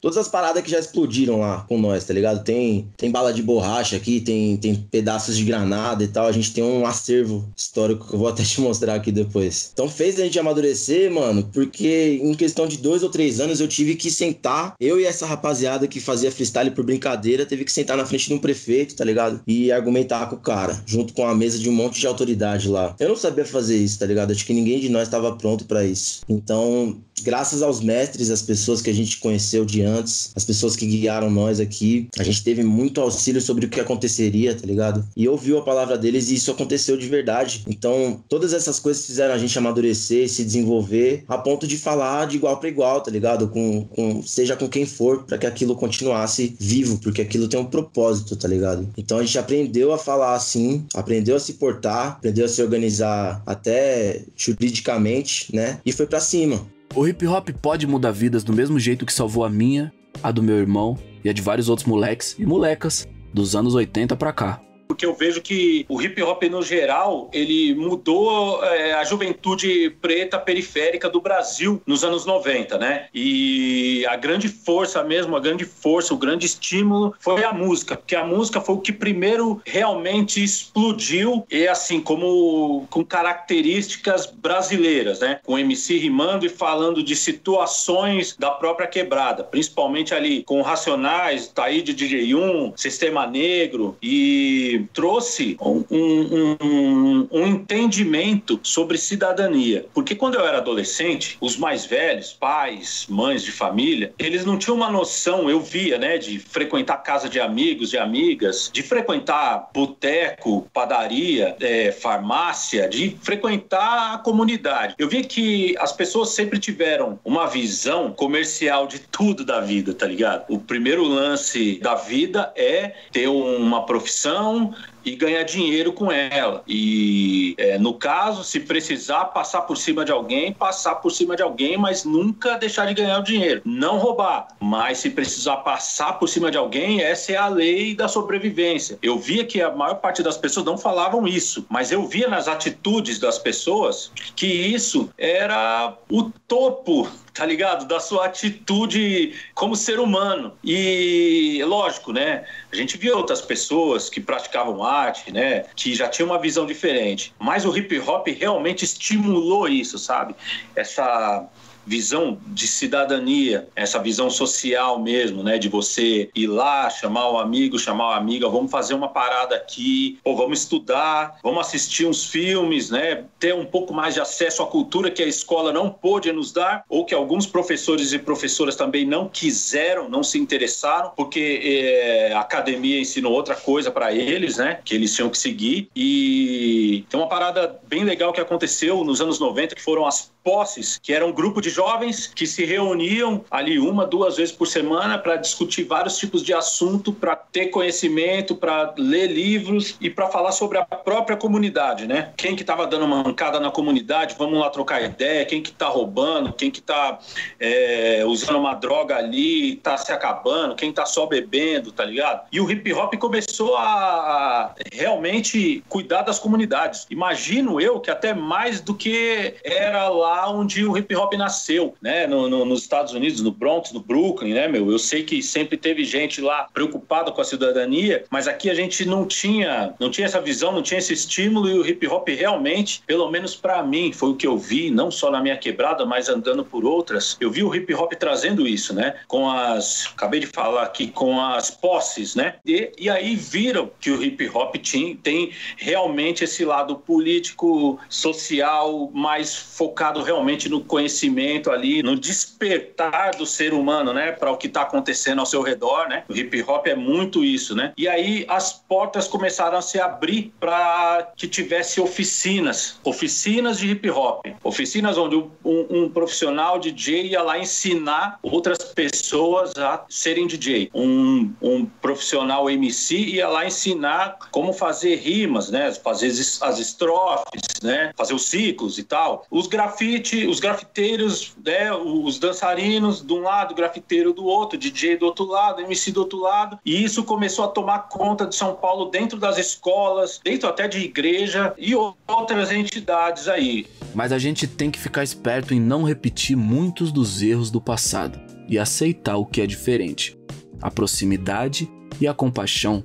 [0.00, 2.44] todas as paradas que já explodiram lá com nós, tá ligado?
[2.44, 6.26] Tem tem bala de borracha aqui, tem tem pedaços de granada e tal.
[6.26, 9.70] A gente tem um acervo histórico que eu vou até te mostrar aqui depois.
[9.72, 13.68] Então fez a gente amadurecer, mano, porque em questão de dois ou três anos eu
[13.68, 17.96] tive que sentar, eu e essa rapaziada que fazia freestyle por brincadeira, teve que sentar
[17.96, 19.40] na frente de um prefeito, tá ligado?
[19.46, 22.94] E argumentar com o cara, junto com a mesa de um monte de autoridade lá.
[22.98, 24.32] Eu não sabia fazer isso, tá ligado?
[24.32, 26.22] Acho que ninguém de nós estava pronto para isso.
[26.28, 30.86] Então, graças aos mestres, as pessoas que a gente conheceu de antes, as pessoas que
[30.86, 35.06] guiaram nós aqui, a gente teve muito auxílio sobre o que aconteceria, tá ligado?
[35.14, 37.62] E ouviu a palavra deles e isso aconteceu de verdade.
[37.68, 42.36] Então, todas essas coisas fizeram a gente amadurecer, se desenvolver, a ponto de falar de
[42.36, 43.48] igual para igual, tá ligado?
[43.48, 47.66] Com, com seja com quem for, para que aquilo continuasse vivo, porque aquilo tem um
[47.66, 48.88] propósito, tá ligado?
[48.96, 53.42] Então a gente aprendeu a falar assim, aprendeu a se portar, aprendeu a se organizar
[53.44, 55.80] até juridicamente, né?
[55.84, 56.66] E foi para cima.
[56.94, 60.42] O hip hop pode mudar vidas do mesmo jeito que salvou a minha, a do
[60.42, 64.60] meu irmão e a de vários outros moleques e molecas dos anos 80 pra cá
[64.88, 70.38] porque eu vejo que o hip hop no geral ele mudou é, a juventude preta
[70.38, 73.06] periférica do Brasil nos anos 90, né?
[73.14, 78.16] E a grande força mesmo, a grande força, o grande estímulo foi a música, porque
[78.16, 85.40] a música foi o que primeiro realmente explodiu e assim como com características brasileiras, né?
[85.44, 91.94] Com MC rimando e falando de situações da própria quebrada, principalmente ali com Racionais, Taíde
[91.94, 99.86] DJ1, Sistema Negro e trouxe um, um, um, entendimento sobre cidadania.
[99.94, 104.76] Porque quando eu era adolescente, os mais velhos, pais, mães de família, eles não tinham
[104.76, 110.68] uma noção, eu via, né, de frequentar casa de amigos, de amigas, de frequentar boteco,
[110.72, 114.94] padaria, é, farmácia, de frequentar a comunidade.
[114.98, 120.06] Eu via que as pessoas sempre tiveram uma visão comercial de tudo da vida, tá
[120.06, 120.44] ligado?
[120.48, 124.67] O primeiro lance da vida é ter uma profissão,
[125.04, 126.62] e ganhar dinheiro com ela.
[126.66, 131.42] E é, no caso, se precisar passar por cima de alguém, passar por cima de
[131.42, 133.62] alguém, mas nunca deixar de ganhar o dinheiro.
[133.64, 138.08] Não roubar, mas se precisar passar por cima de alguém, essa é a lei da
[138.08, 138.98] sobrevivência.
[139.02, 142.48] Eu via que a maior parte das pessoas não falavam isso, mas eu via nas
[142.48, 147.86] atitudes das pessoas que isso era o topo tá ligado?
[147.86, 150.54] Da sua atitude como ser humano.
[150.64, 152.44] E lógico, né?
[152.72, 155.64] A gente via outras pessoas que praticavam arte, né?
[155.76, 157.32] Que já tinham uma visão diferente.
[157.38, 160.34] Mas o hip hop realmente estimulou isso, sabe?
[160.74, 161.48] Essa
[161.88, 165.56] visão de cidadania, essa visão social mesmo, né?
[165.56, 170.18] De você ir lá, chamar o amigo, chamar a amiga, vamos fazer uma parada aqui,
[170.22, 173.24] ou vamos estudar, vamos assistir uns filmes, né?
[173.40, 176.84] Ter um pouco mais de acesso à cultura que a escola não pôde nos dar,
[176.88, 182.40] ou que alguns professores e professoras também não quiseram, não se interessaram, porque é, a
[182.40, 184.80] academia ensinou outra coisa para eles, né?
[184.84, 185.88] Que eles tinham que seguir.
[185.96, 190.98] E tem uma parada bem legal que aconteceu nos anos 90, que foram as posses,
[191.02, 195.16] que era um grupo de jovens que se reuniam ali uma, duas vezes por semana
[195.16, 200.50] para discutir vários tipos de assunto, para ter conhecimento, para ler livros e para falar
[200.50, 202.32] sobre a própria comunidade, né?
[202.36, 206.52] Quem que estava dando mancada na comunidade, vamos lá trocar ideia, quem que está roubando,
[206.52, 207.20] quem que está
[207.60, 212.44] é, usando uma droga ali, está se acabando, quem está só bebendo, tá ligado?
[212.50, 217.06] E o hip hop começou a realmente cuidar das comunidades.
[217.08, 221.94] Imagino eu que até mais do que era lá onde o hip hop nasceu nasceu,
[222.00, 224.90] né, no, no, nos Estados Unidos, no Bronx, no Brooklyn, né, meu?
[224.90, 229.04] Eu sei que sempre teve gente lá preocupada com a cidadania, mas aqui a gente
[229.04, 233.02] não tinha, não tinha essa visão, não tinha esse estímulo e o hip hop realmente,
[233.06, 236.28] pelo menos para mim, foi o que eu vi, não só na minha quebrada, mas
[236.28, 237.36] andando por outras.
[237.40, 239.16] Eu vi o hip hop trazendo isso, né?
[239.26, 242.54] Com as, acabei de falar aqui, com as posses, né?
[242.64, 249.10] E, e aí viram que o hip hop tinha, tem realmente esse lado político, social,
[249.12, 254.32] mais focado realmente no conhecimento ali, no despertar do ser humano, né?
[254.32, 256.24] Para o que está acontecendo ao seu redor, né?
[256.28, 257.92] O hip hop é muito isso, né?
[257.96, 264.08] E aí as portas começaram a se abrir para que tivesse oficinas, oficinas de hip
[264.10, 270.90] hop, oficinas onde um, um profissional DJ ia lá ensinar outras pessoas a serem DJ.
[270.94, 275.92] Um, um profissional MC ia lá ensinar como fazer rimas, né?
[275.92, 278.12] Fazer as estrofes, né?
[278.16, 279.46] Fazer os ciclos e tal.
[279.50, 281.92] Os grafite, os grafiteiros, né?
[281.92, 286.38] Os dançarinos de um lado, grafiteiro do outro, DJ do outro lado, MC do outro
[286.40, 286.78] lado.
[286.84, 290.98] E isso começou a tomar conta de São Paulo dentro das escolas, dentro até de
[290.98, 293.86] igreja e outras entidades aí.
[294.14, 298.38] Mas a gente tem que ficar esperto em não repetir muitos dos erros do passado
[298.68, 300.38] e aceitar o que é diferente.
[300.80, 303.02] A proximidade e a compaixão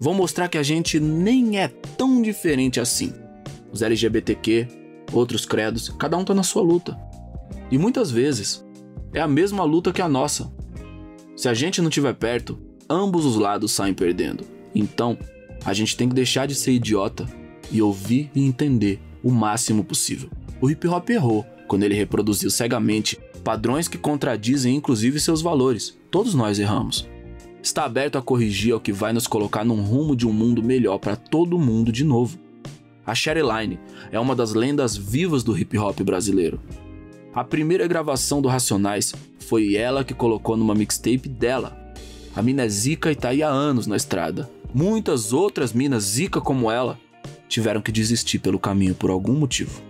[0.00, 3.12] vão mostrar que a gente nem é tão diferente assim.
[3.72, 4.68] Os LGBTQ,
[5.12, 6.98] outros credos, cada um tá na sua luta.
[7.70, 8.64] E muitas vezes
[9.12, 10.52] é a mesma luta que a nossa.
[11.36, 14.44] Se a gente não estiver perto, ambos os lados saem perdendo.
[14.74, 15.18] Então,
[15.64, 17.26] a gente tem que deixar de ser idiota
[17.70, 20.30] e ouvir e entender o máximo possível.
[20.60, 25.96] O hip hop errou quando ele reproduziu cegamente padrões que contradizem inclusive seus valores.
[26.10, 27.08] Todos nós erramos.
[27.62, 30.98] Está aberto a corrigir o que vai nos colocar num rumo de um mundo melhor
[30.98, 32.38] para todo mundo de novo.
[33.04, 33.78] A Sherry Line
[34.10, 36.60] é uma das lendas vivas do hip hop brasileiro.
[37.36, 41.76] A primeira gravação do Racionais foi ela que colocou numa mixtape dela.
[42.34, 44.48] A mina é zica e tá aí há anos na estrada.
[44.72, 46.98] Muitas outras minas zica como ela
[47.46, 49.82] tiveram que desistir pelo caminho por algum motivo.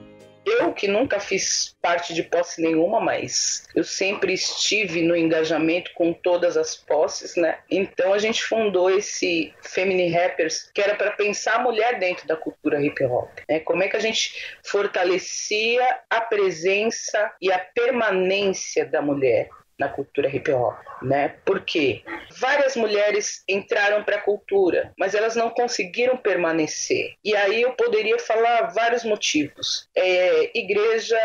[0.46, 6.12] Eu que nunca fiz parte de posse nenhuma, mas eu sempre estive no engajamento com
[6.12, 7.58] todas as posses, né?
[7.68, 12.36] Então a gente fundou esse Femini Rappers, que era para pensar a mulher dentro da
[12.36, 13.28] cultura hip hop.
[13.48, 13.58] Né?
[13.58, 20.28] Como é que a gente fortalecia a presença e a permanência da mulher na cultura
[20.34, 21.36] hip hop, né?
[21.44, 22.02] Porque
[22.38, 27.14] várias mulheres entraram para a cultura, mas elas não conseguiram permanecer.
[27.24, 29.88] E aí eu poderia falar vários motivos.
[29.94, 31.18] É, igreja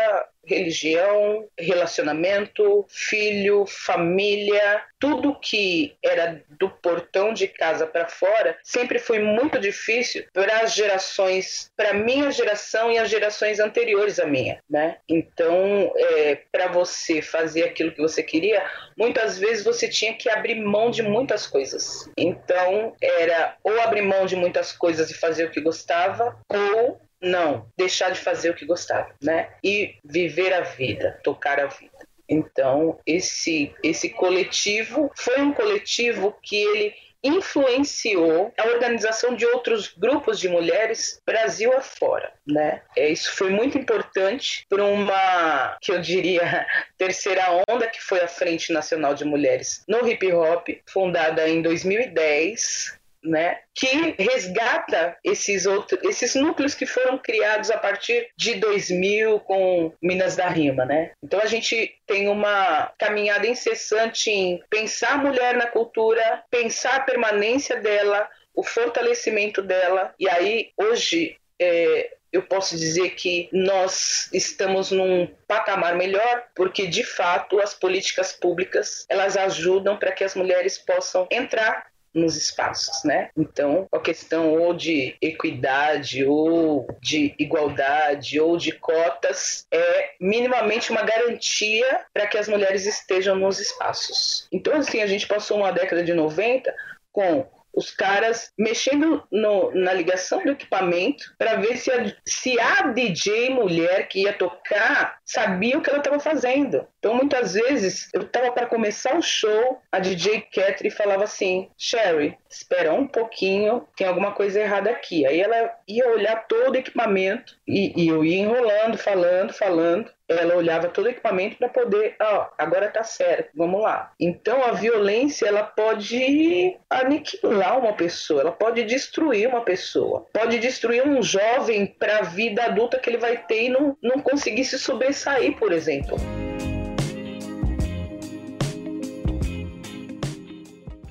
[0.44, 9.18] religião, relacionamento, filho, família, tudo que era do portão de casa para fora sempre foi
[9.18, 14.98] muito difícil para as gerações, para minha geração e as gerações anteriores à minha, né?
[15.08, 18.64] Então, é, para você fazer aquilo que você queria,
[18.96, 22.08] muitas vezes você tinha que abrir mão de muitas coisas.
[22.16, 27.70] Então, era ou abrir mão de muitas coisas e fazer o que gostava, ou não,
[27.76, 29.50] deixar de fazer o que gostava, né?
[29.62, 31.90] E viver a vida, tocar a vida.
[32.28, 36.94] Então, esse esse coletivo foi um coletivo que ele
[37.24, 42.82] influenciou a organização de outros grupos de mulheres Brasil afora, né?
[42.96, 46.66] É, isso foi muito importante para uma, que eu diria,
[46.98, 52.98] terceira onda que foi a Frente Nacional de Mulheres no Hip Hop, fundada em 2010,
[53.22, 59.92] né, que resgata esses outros, esses núcleos que foram criados a partir de 2000 com
[60.02, 61.12] Minas da Rima, né?
[61.22, 67.00] Então a gente tem uma caminhada incessante em pensar a mulher na cultura, pensar a
[67.00, 70.14] permanência dela, o fortalecimento dela.
[70.18, 77.04] E aí hoje é, eu posso dizer que nós estamos num patamar melhor, porque de
[77.04, 83.30] fato as políticas públicas elas ajudam para que as mulheres possam entrar nos espaços, né?
[83.36, 91.02] Então, a questão ou de equidade, ou de igualdade, ou de cotas é minimamente uma
[91.02, 94.46] garantia para que as mulheres estejam nos espaços.
[94.52, 96.72] Então, assim, a gente passou uma década de 90
[97.12, 102.88] com os caras mexendo no, na ligação do equipamento para ver se a, se a
[102.88, 106.86] DJ mulher que ia tocar sabia o que ela estava fazendo.
[106.98, 112.36] Então, muitas vezes, eu estava para começar o show, a DJ Catherine falava assim: Sherry,
[112.48, 115.26] espera um pouquinho, tem alguma coisa errada aqui.
[115.26, 120.10] Aí ela ia olhar todo o equipamento e, e eu ia enrolando, falando, falando
[120.40, 124.12] ela olhava todo o equipamento para poder, ó, oh, agora tá certo, vamos lá.
[124.18, 131.06] Então a violência ela pode aniquilar uma pessoa, ela pode destruir uma pessoa, pode destruir
[131.06, 134.78] um jovem para a vida adulta que ele vai ter e não, não conseguir se
[134.78, 136.16] sobressair, por exemplo.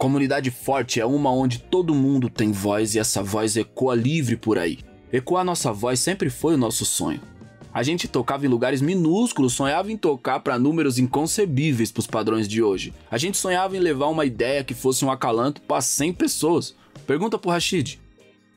[0.01, 4.57] Comunidade forte é uma onde todo mundo tem voz e essa voz ecoa livre por
[4.57, 4.79] aí.
[5.13, 7.21] Ecoar nossa voz sempre foi o nosso sonho.
[7.73, 12.47] A gente tocava em lugares minúsculos, sonhava em tocar para números inconcebíveis para os padrões
[12.47, 12.93] de hoje.
[13.09, 16.75] A gente sonhava em levar uma ideia que fosse um acalanto para 100 pessoas.
[17.07, 17.99] Pergunta pro Rashid.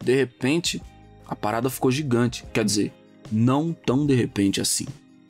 [0.02, 0.82] De repente,
[1.26, 2.44] a parada ficou gigante.
[2.52, 2.92] Quer dizer,
[3.30, 4.86] não tão de repente assim,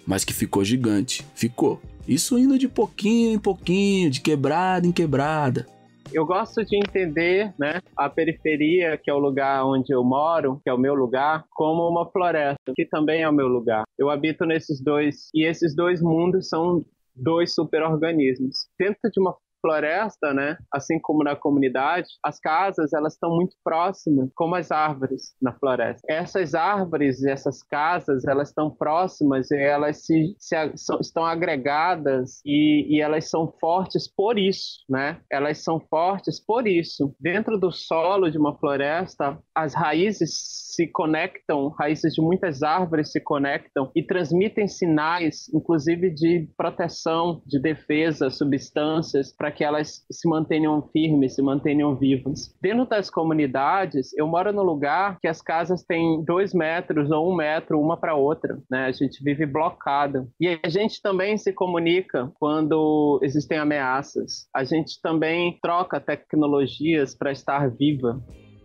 [0.06, 1.24] mas que ficou gigante.
[1.34, 1.80] Ficou.
[2.08, 5.66] Isso indo de pouquinho em pouquinho, de quebrada em quebrada.
[6.14, 10.70] Eu gosto de entender né, a periferia, que é o lugar onde eu moro, que
[10.70, 13.82] é o meu lugar, como uma floresta, que também é o meu lugar.
[13.98, 16.84] Eu habito nesses dois, e esses dois mundos são
[17.16, 18.68] dois superorganismos.
[18.78, 19.34] Dentro de uma
[19.64, 25.34] floresta, né, assim como na comunidade, as casas elas estão muito próximas, como as árvores
[25.40, 26.02] na floresta.
[26.06, 32.86] Essas árvores essas casas elas estão próximas e elas se, se são, estão agregadas e,
[32.94, 35.18] e elas são fortes por isso, né?
[35.30, 37.14] Elas são fortes por isso.
[37.18, 43.20] Dentro do solo de uma floresta, as raízes se conectam, raízes de muitas árvores se
[43.20, 50.82] conectam e transmitem sinais, inclusive de proteção, de defesa, substâncias, para que elas se mantenham
[50.92, 52.54] firmes, se mantenham vivas.
[52.60, 57.36] Dentro das comunidades, eu moro num lugar que as casas têm dois metros ou um
[57.36, 58.86] metro uma para outra, né?
[58.86, 60.26] A gente vive blocada.
[60.40, 64.46] E a gente também se comunica quando existem ameaças.
[64.54, 68.20] A gente também troca tecnologias para estar viva.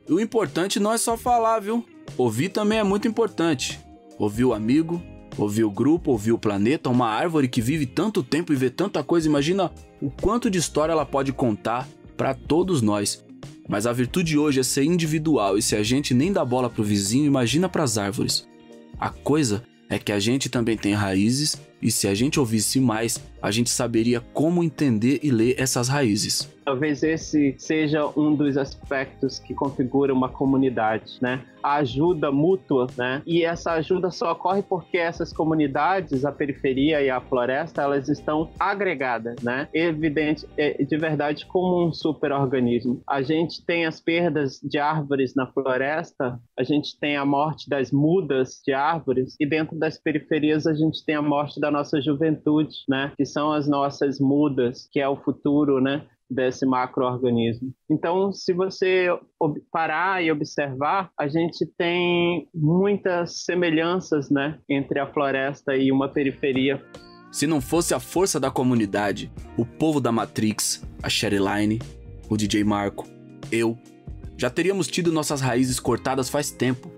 [0.10, 1.86] O importante não é só falar, viu?
[2.18, 3.80] Ouvir também é muito importante.
[4.18, 5.02] Ouvir o amigo,
[5.42, 9.04] ouvir o grupo, ouvir o planeta, uma árvore que vive tanto tempo e vê tanta
[9.04, 9.72] coisa, imagina
[10.02, 11.88] o quanto de história ela pode contar
[12.18, 13.24] para todos nós.
[13.68, 16.84] Mas a virtude hoje é ser individual e se a gente nem dá bola pro
[16.84, 18.48] vizinho, imagina para as árvores.
[19.00, 23.20] A coisa é que a gente também tem raízes e se a gente ouvisse mais,
[23.42, 26.50] a gente saberia como entender e ler essas raízes.
[26.70, 31.44] Talvez esse seja um dos aspectos que configura uma comunidade, né?
[31.64, 33.24] A ajuda mútua, né?
[33.26, 38.52] E essa ajuda só ocorre porque essas comunidades, a periferia e a floresta, elas estão
[38.60, 39.68] agregadas, né?
[39.74, 43.02] Evidente, é, de verdade, como um superorganismo.
[43.08, 47.92] A gente tem as perdas de árvores na floresta, a gente tem a morte das
[47.92, 52.76] mudas de árvores e dentro das periferias a gente tem a morte da nossa juventude,
[52.88, 53.12] né?
[53.18, 56.06] Que são as nossas mudas, que é o futuro, né?
[56.30, 57.74] desse macroorganismo.
[57.90, 59.08] Então, se você
[59.72, 66.84] parar e observar, a gente tem muitas semelhanças, né, entre a floresta e uma periferia.
[67.32, 71.80] Se não fosse a força da comunidade, o povo da Matrix, a Sherryline,
[72.30, 73.08] o DJ Marco,
[73.52, 73.78] eu,
[74.38, 76.92] já teríamos tido nossas raízes cortadas faz tempo.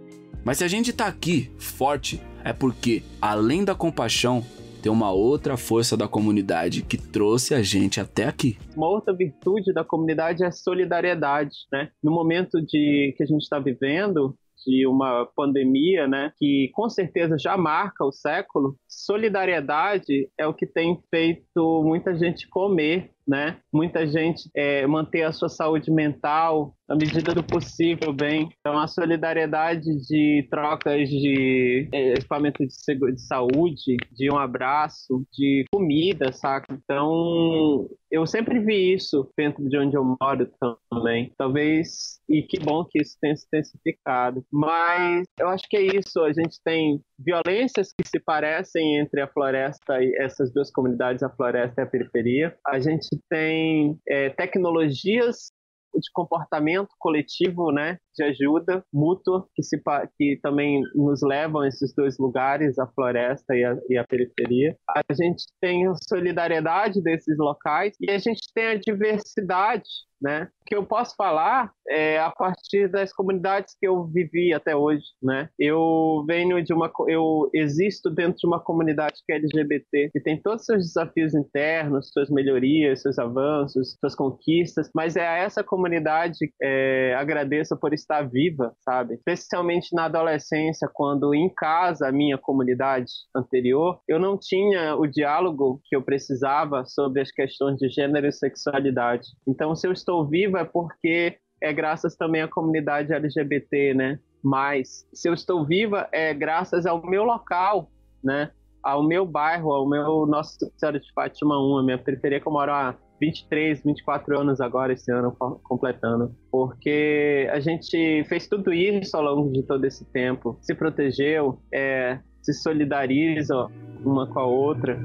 [0.44, 4.44] Mas se a gente tá aqui, forte, é porque, além da compaixão,
[4.82, 8.58] tem uma outra força da comunidade que trouxe a gente até aqui.
[8.76, 11.90] Uma outra virtude da comunidade é a solidariedade, né?
[12.04, 17.38] No momento de que a gente está vivendo, de uma pandemia, né, que com certeza
[17.38, 23.58] já marca o século, solidariedade é o que tem feito muita gente comer, né?
[23.74, 28.50] Muita gente é, manter a sua saúde mental na medida do possível bem.
[28.60, 35.64] Então, a solidariedade de trocas de é, equipamento de, de saúde, de um abraço, de
[35.72, 36.74] comida, saca?
[36.74, 40.50] Então, eu sempre vi isso dentro de onde eu moro
[40.92, 41.34] também.
[41.38, 44.44] Talvez, e que bom que isso tenha se intensificado.
[44.52, 46.20] Mas eu acho que é isso.
[46.22, 51.30] A gente tem violências que se parecem entre a floresta e essas duas comunidades, a
[51.30, 52.56] floresta e a periferia.
[52.68, 55.52] A gente tem é, tecnologias
[55.94, 59.82] de comportamento coletivo, né, de ajuda mútua, que, se,
[60.18, 64.78] que também nos levam a esses dois lugares, a floresta e a, e a periferia.
[64.90, 69.90] A gente tem a solidariedade desses locais e a gente tem a diversidade
[70.22, 70.50] né?
[70.62, 75.04] O que eu posso falar é a partir das comunidades que eu vivi até hoje,
[75.22, 75.50] né?
[75.60, 80.42] Eu venho de uma, eu existo dentro de uma comunidade que é LGBT, que tem
[80.42, 85.64] todos os seus desafios internos, suas melhorias, seus avanços, suas conquistas, mas é a essa
[85.64, 89.16] comunidade é, agradeço por estar viva, sabe?
[89.16, 95.82] Especialmente na adolescência, quando em casa, a minha comunidade anterior, eu não tinha o diálogo
[95.86, 99.28] que eu precisava sobre as questões de gênero e sexualidade.
[99.48, 104.20] Então, se eu estou estou viva é porque é graças também à comunidade LGBT, né?
[104.44, 107.90] Mas se eu estou viva é graças ao meu local,
[108.24, 108.52] né?
[108.84, 112.52] Ao meu bairro, ao meu Nossa Senhora de Fátima 1, a minha periferia que eu
[112.52, 115.32] moro há 23, 24 anos agora, esse ano
[115.64, 116.36] completando.
[116.52, 120.58] Porque a gente fez tudo isso ao longo de todo esse tempo.
[120.62, 123.68] Se protegeu, é, se solidariza
[124.04, 125.00] uma com a outra.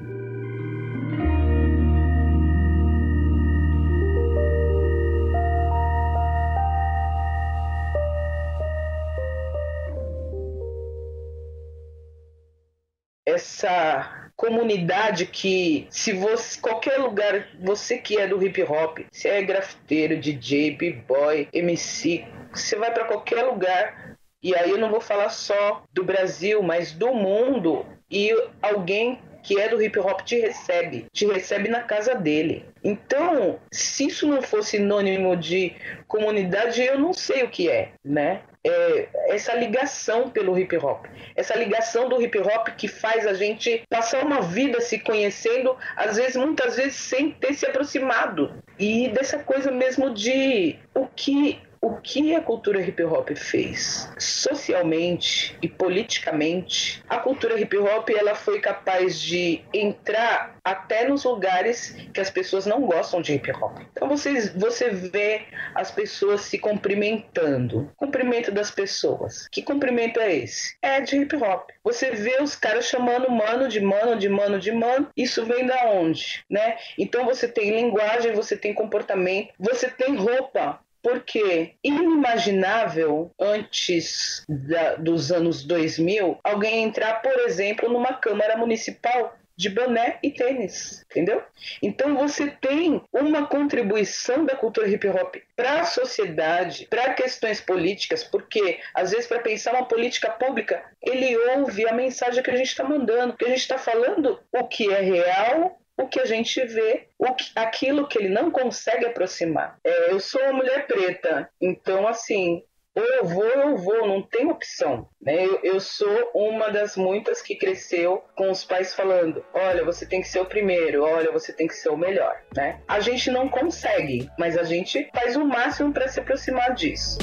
[13.37, 19.43] Essa comunidade que se você qualquer lugar, você que é do hip hop, se é
[19.43, 25.30] grafiteiro, DJ, b-boy, MC, você vai para qualquer lugar e aí eu não vou falar
[25.30, 28.30] só do Brasil, mas do mundo e
[28.61, 32.64] alguém que é do hip hop te recebe, te recebe na casa dele.
[32.82, 35.72] Então, se isso não for sinônimo de
[36.09, 38.43] comunidade, eu não sei o que é, né?
[38.69, 43.83] É essa ligação pelo hip hop, essa ligação do hip hop que faz a gente
[43.89, 48.53] passar uma vida se conhecendo, às vezes, muitas vezes, sem ter se aproximado.
[48.79, 55.57] E dessa coisa mesmo de o que o que a cultura hip hop fez socialmente
[55.62, 62.20] e politicamente, a cultura hip hop ela foi capaz de entrar até nos lugares que
[62.20, 63.78] as pessoas não gostam de hip hop.
[63.93, 65.43] Então você, você vê
[65.76, 67.89] as pessoas se cumprimentando.
[67.97, 69.47] Cumprimento das pessoas.
[69.49, 70.76] Que cumprimento é esse?
[70.82, 71.70] É de hip hop.
[71.84, 75.09] Você vê os caras chamando mano de mano, de mano, de mano.
[75.16, 76.78] Isso vem da onde, né?
[76.99, 85.30] Então você tem linguagem, você tem comportamento, você tem roupa porque inimaginável antes da, dos
[85.30, 91.44] anos 2000 alguém entrar, por exemplo, numa Câmara Municipal de boné e tênis, entendeu?
[91.80, 98.24] Então você tem uma contribuição da cultura hip hop para a sociedade, para questões políticas,
[98.24, 102.70] porque às vezes para pensar uma política pública ele ouve a mensagem que a gente
[102.70, 106.62] está mandando, que a gente está falando o que é real o que a gente
[106.64, 109.78] vê, o que, aquilo que ele não consegue aproximar.
[109.82, 112.62] É, eu sou uma mulher preta, então assim,
[112.94, 115.09] ou eu vou ou eu vou, não tem opção.
[115.20, 115.44] Né?
[115.44, 120.20] Eu, eu, sou uma das muitas que cresceu com os pais falando: olha, você tem
[120.20, 122.34] que ser o primeiro, olha, você tem que ser o melhor.
[122.55, 122.80] Né?
[122.88, 127.18] A gente não consegue, mas a gente faz o máximo para se aproximar disso.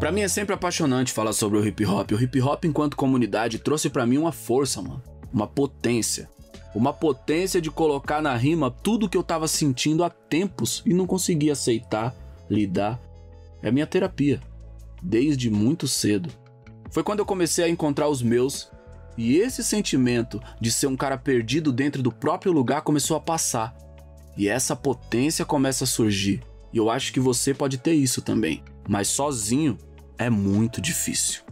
[0.00, 2.10] Para mim é sempre apaixonante falar sobre o hip hop.
[2.12, 6.28] O hip hop enquanto comunidade trouxe para mim uma força, mano uma potência.
[6.74, 11.06] Uma potência de colocar na rima tudo que eu tava sentindo há tempos e não
[11.06, 12.14] conseguia aceitar,
[12.48, 13.00] lidar.
[13.62, 14.40] É minha terapia,
[15.02, 16.30] desde muito cedo.
[16.90, 18.70] Foi quando eu comecei a encontrar os meus
[19.16, 23.76] e esse sentimento de ser um cara perdido dentro do próprio lugar começou a passar.
[24.36, 26.42] E essa potência começa a surgir.
[26.72, 29.76] E eu acho que você pode ter isso também, mas sozinho
[30.16, 31.49] é muito difícil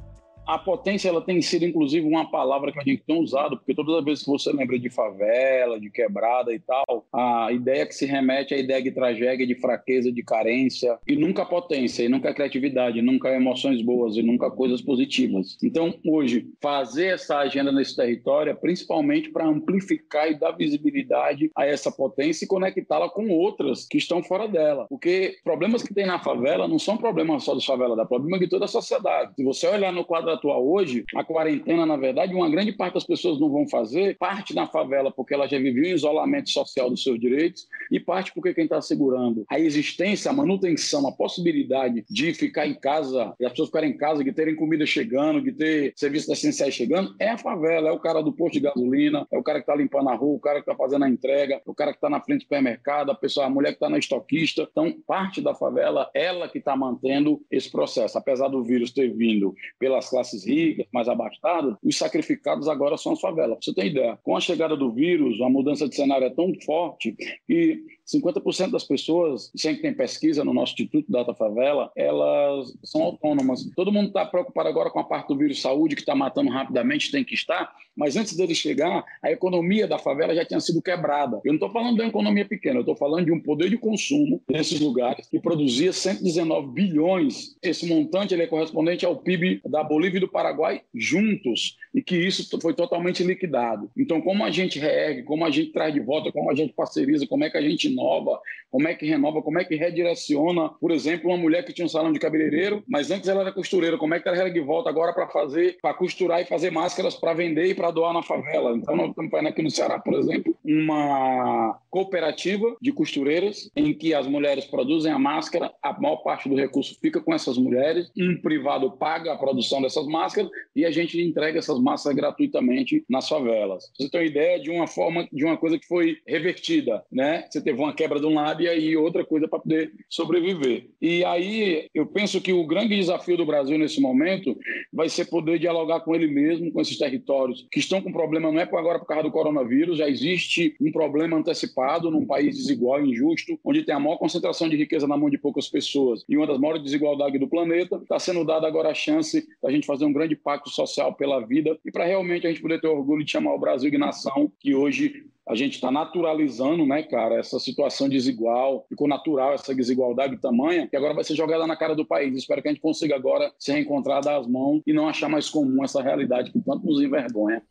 [0.48, 3.96] a potência ela tem sido inclusive uma palavra que a gente tem usado, porque todas
[3.96, 8.06] as vezes que você lembra de favela, de quebrada e tal, a ideia que se
[8.06, 12.32] remete é a ideia de tragédia, de fraqueza, de carência, e nunca potência, e nunca
[12.32, 15.58] criatividade, nunca emoções boas, e nunca coisas positivas.
[15.62, 21.66] Então, hoje, fazer essa agenda nesse território é principalmente para amplificar e dar visibilidade a
[21.66, 24.86] essa potência e conectá-la com outras que estão fora dela.
[24.88, 28.48] Porque problemas que tem na favela não são problemas só da favela, dá problema de
[28.48, 29.34] toda a sociedade.
[29.36, 33.04] Se você olhar no quadro atual hoje, a quarentena, na verdade, uma grande parte das
[33.04, 37.02] pessoas não vão fazer, parte na favela porque ela já viveu em isolamento social dos
[37.02, 42.32] seus direitos, e parte porque quem está segurando a existência, a manutenção, a possibilidade de
[42.34, 45.92] ficar em casa, e as pessoas ficarem em casa, de terem comida chegando, de ter
[45.96, 49.42] serviços essenciais chegando, é a favela, é o cara do posto de gasolina, é o
[49.42, 51.74] cara que está limpando a rua, o cara que está fazendo a entrega, é o
[51.74, 54.68] cara que está na frente do supermercado, a pessoa, a mulher que está na estoquista.
[54.70, 58.16] Então, parte da favela, ela que está mantendo esse processo.
[58.18, 63.12] Apesar do vírus ter vindo pelas classes classes ricas, mais abastadas, os sacrificados agora são
[63.12, 63.58] as favelas.
[63.62, 67.16] Você ter ideia, com a chegada do vírus, a mudança de cenário é tão forte
[67.46, 73.68] que 50% das pessoas, sempre tem pesquisa no nosso Instituto Data Favela, elas são autônomas.
[73.76, 77.10] Todo mundo está preocupado agora com a parte do vírus saúde, que está matando rapidamente,
[77.10, 81.40] tem que estar, mas antes dele chegar, a economia da favela já tinha sido quebrada.
[81.44, 83.76] Eu não estou falando de uma economia pequena, eu estou falando de um poder de
[83.76, 87.56] consumo nesses lugares que produzia 119 bilhões.
[87.60, 92.16] Esse montante ele é correspondente ao PIB da Bolívia e do Paraguai juntos, e que
[92.16, 93.90] isso foi totalmente liquidado.
[93.96, 97.26] Então, como a gente reergue, como a gente traz de volta, como a gente parceriza,
[97.26, 98.40] como é que a gente renova,
[98.70, 101.88] como é que renova, como é que redireciona, por exemplo, uma mulher que tinha um
[101.88, 105.12] salão de cabeleireiro, mas antes ela era costureira, como é que ela reergue volta agora
[105.12, 108.76] para fazer, para costurar e fazer máscaras para vender e para doar na favela.
[108.76, 114.14] Então, nós estamos fazendo aqui no Ceará, por exemplo, uma cooperativa de costureiras em que
[114.14, 118.36] as mulheres produzem a máscara, a maior parte do recurso fica com essas mulheres, um
[118.40, 123.90] privado paga a produção dessas máscaras e a gente entrega essas máscaras gratuitamente nas favelas.
[123.98, 127.46] Você tem uma ideia de uma forma, de uma coisa que foi revertida, né?
[127.48, 130.90] Você teve uma uma quebra de um lado e aí outra coisa para poder sobreviver.
[131.00, 134.56] E aí eu penso que o grande desafio do Brasil nesse momento
[134.92, 138.60] vai ser poder dialogar com ele mesmo, com esses territórios que estão com problema, não
[138.60, 143.58] é agora por causa do coronavírus, já existe um problema antecipado num país desigual injusto,
[143.64, 146.58] onde tem a maior concentração de riqueza na mão de poucas pessoas e uma das
[146.58, 150.36] maiores desigualdades do planeta, está sendo dada agora a chance da gente fazer um grande
[150.36, 153.58] pacto social pela vida e para realmente a gente poder ter orgulho de chamar o
[153.58, 159.08] Brasil de nação, que hoje a gente está naturalizando, né, cara, essa situação desigual, ficou
[159.08, 162.36] natural essa desigualdade de tamanho, que agora vai ser jogada na cara do país.
[162.36, 165.48] Espero que a gente consiga agora se reencontrar, dar as mãos e não achar mais
[165.48, 167.62] comum essa realidade que tanto nos envergonha.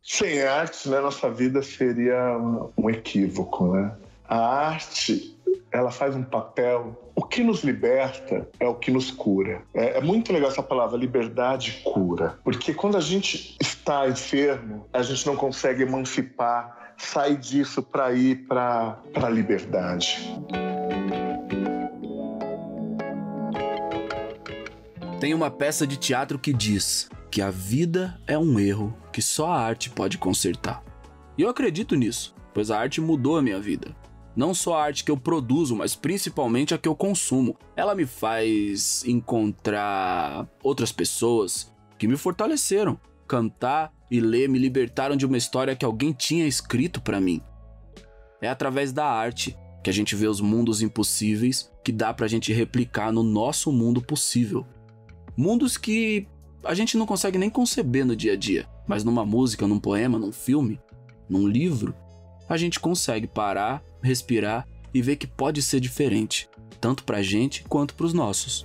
[0.00, 2.38] Sem arte, né, nossa vida seria
[2.78, 3.96] um equívoco, né?
[4.28, 5.36] A arte,
[5.70, 7.10] ela faz um papel.
[7.14, 9.62] O que nos liberta é o que nos cura.
[9.74, 12.38] É, é muito legal essa palavra, liberdade cura.
[12.44, 18.46] Porque quando a gente está enfermo, a gente não consegue emancipar, sair disso para ir
[18.46, 20.18] para a liberdade.
[25.20, 29.50] Tem uma peça de teatro que diz: que a vida é um erro que só
[29.50, 30.82] a arte pode consertar.
[31.36, 33.94] E eu acredito nisso, pois a arte mudou a minha vida.
[34.36, 37.56] Não só a arte que eu produzo, mas principalmente a que eu consumo.
[37.74, 43.00] Ela me faz encontrar outras pessoas que me fortaleceram.
[43.26, 47.40] Cantar e ler me libertaram de uma história que alguém tinha escrito para mim.
[48.40, 52.52] É através da arte que a gente vê os mundos impossíveis que dá pra gente
[52.52, 54.66] replicar no nosso mundo possível.
[55.36, 56.26] Mundos que
[56.64, 60.18] a gente não consegue nem conceber no dia a dia, mas numa música, num poema,
[60.18, 60.80] num filme,
[61.28, 61.94] num livro,
[62.48, 66.48] a gente consegue parar, respirar e ver que pode ser diferente,
[66.80, 68.64] tanto pra gente quanto pros nossos.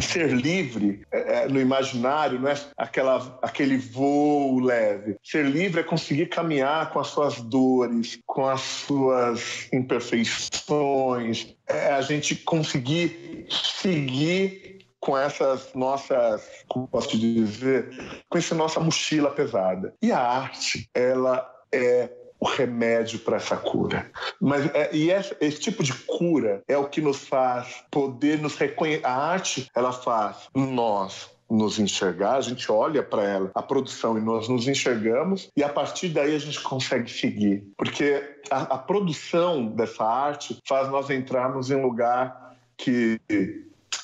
[0.00, 5.16] ser livre é, é, no imaginário não é aquela, aquele voo leve.
[5.22, 12.00] Ser livre é conseguir caminhar com as suas dores, com as suas imperfeições, é a
[12.00, 17.90] gente conseguir seguir com essas nossas, como posso te dizer,
[18.28, 19.94] com essa nossa mochila pesada.
[20.02, 24.10] E a arte, ela é o remédio para essa cura.
[24.40, 28.56] Mas é, e esse, esse, tipo de cura é o que nos faz poder nos
[28.56, 29.04] reconhecer.
[29.04, 34.20] A arte, ela faz nós nos enxergar, a gente olha para ela, a produção, e
[34.20, 37.66] nós nos enxergamos, e a partir daí a gente consegue seguir.
[37.76, 43.18] Porque a, a produção dessa arte faz nós entrarmos em um lugar que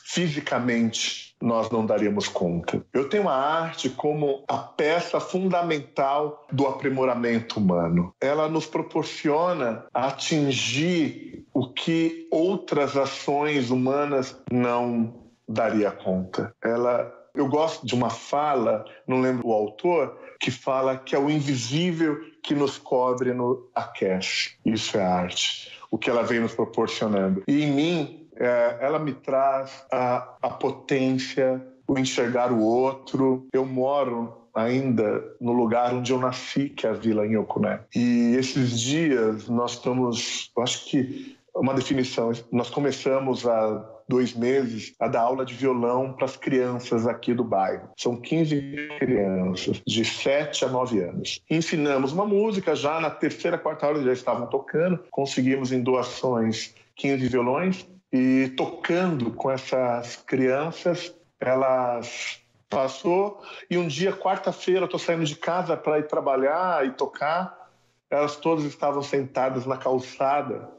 [0.04, 2.84] fisicamente nós não daríamos conta.
[2.92, 8.14] Eu tenho a arte como a peça fundamental do aprimoramento humano.
[8.20, 15.14] Ela nos proporciona atingir o que outras ações humanas não
[15.48, 16.54] daria conta.
[16.62, 21.28] Ela eu gosto de uma fala, não lembro o autor, que fala que é o
[21.28, 24.52] invisível que nos cobre no aquece.
[24.64, 27.42] Isso é arte, o que ela vem nos proporcionando.
[27.48, 33.46] E em mim, é, ela me traz a, a potência, o enxergar o outro.
[33.52, 37.80] Eu moro ainda no lugar onde eu nasci, que é a vila em Ocuné.
[37.94, 45.08] E esses dias nós estamos, acho que uma definição, nós começamos há dois meses a
[45.08, 47.88] dar aula de violão para as crianças aqui do bairro.
[47.96, 51.40] São 15 crianças de 7 a 9 anos.
[51.48, 57.28] Ensinamos uma música, já na terceira, quarta aula já estavam tocando, conseguimos em doações 15
[57.28, 62.40] violões e tocando com essas crianças, elas
[62.70, 67.72] passou e um dia, quarta-feira, eu estou saindo de casa para ir trabalhar e tocar,
[68.08, 70.70] elas todas estavam sentadas na calçada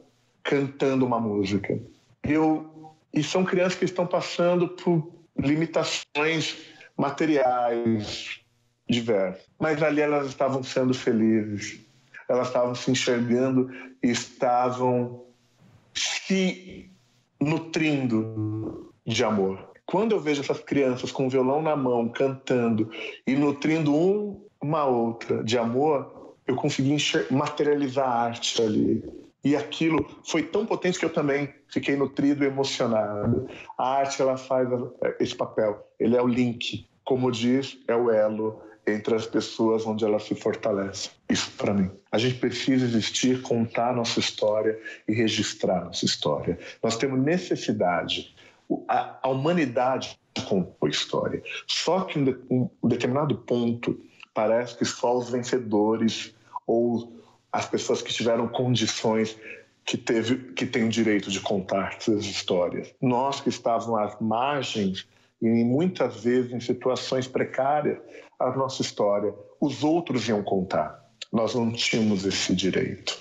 [0.42, 1.78] cantando uma música.
[2.24, 6.56] Eu, e são crianças que estão passando por limitações
[6.96, 8.40] materiais
[8.90, 11.82] diversas, mas ali elas estavam sendo felizes,
[12.30, 13.70] elas estavam se enxergando
[14.02, 15.26] e estavam
[15.94, 16.95] se
[17.46, 19.60] nutrindo de amor.
[19.86, 22.90] Quando eu vejo essas crianças com o violão na mão, cantando
[23.26, 26.98] e nutrindo um, uma outra de amor, eu consegui
[27.30, 29.04] materializar a arte ali.
[29.44, 33.48] E aquilo foi tão potente que eu também fiquei nutrido e emocionado.
[33.78, 34.68] A arte ela faz
[35.20, 35.88] esse papel.
[36.00, 40.36] Ele é o link, como diz, é o elo entre as pessoas onde ela se
[40.36, 41.10] fortalece.
[41.30, 41.90] Isso para mim.
[42.12, 46.60] A gente precisa existir, contar nossa história e registrar nossa história.
[46.84, 48.36] Nós temos necessidade.
[48.88, 51.42] A, humanidade compõe história.
[51.68, 54.00] Só que em um determinado ponto
[54.34, 56.34] parece que só os vencedores
[56.68, 57.16] ou
[57.52, 59.38] as pessoas que tiveram condições
[59.86, 62.94] que teve que têm o direito de contar essas histórias.
[63.00, 65.08] Nós que estávamos às margens
[65.48, 68.00] e muitas vezes em situações precárias
[68.40, 69.34] a nossa história.
[69.60, 71.04] Os outros iam contar.
[71.32, 73.18] Nós não tínhamos esse direito.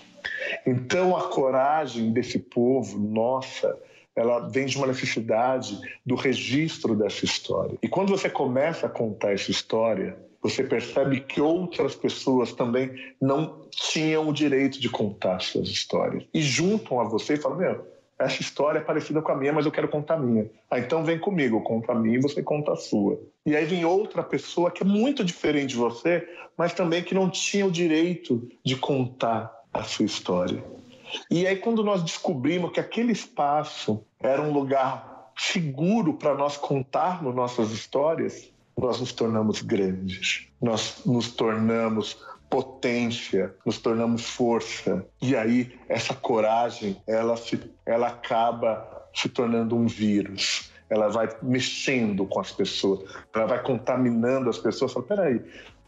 [0.67, 3.79] Então a coragem desse povo, nossa,
[4.17, 7.77] ela vem de uma necessidade do registro dessa história.
[7.83, 13.63] E quando você começa a contar essa história, você percebe que outras pessoas também não
[13.71, 16.25] tinham o direito de contar suas histórias.
[16.33, 17.87] E juntam a você e falam: Meu,
[18.19, 20.49] essa história é parecida com a minha, mas eu quero contar a minha.
[20.71, 23.19] Ah, então vem comigo, conta a minha e você conta a sua.
[23.45, 27.29] E aí vem outra pessoa que é muito diferente de você, mas também que não
[27.29, 30.65] tinha o direito de contar a sua história.
[31.31, 37.35] E aí quando nós descobrimos que aquele espaço era um lugar seguro para nós contarmos
[37.35, 42.17] nossas histórias, nós nos tornamos grandes, nós nos tornamos
[42.55, 45.05] potência, nos tornamos força.
[45.21, 50.71] E aí essa coragem, ela se, ela acaba se tornando um vírus.
[50.89, 53.01] Ela vai mexendo com as pessoas,
[53.35, 54.93] ela vai contaminando as pessoas.
[54.93, 55.41] Fala, peraí,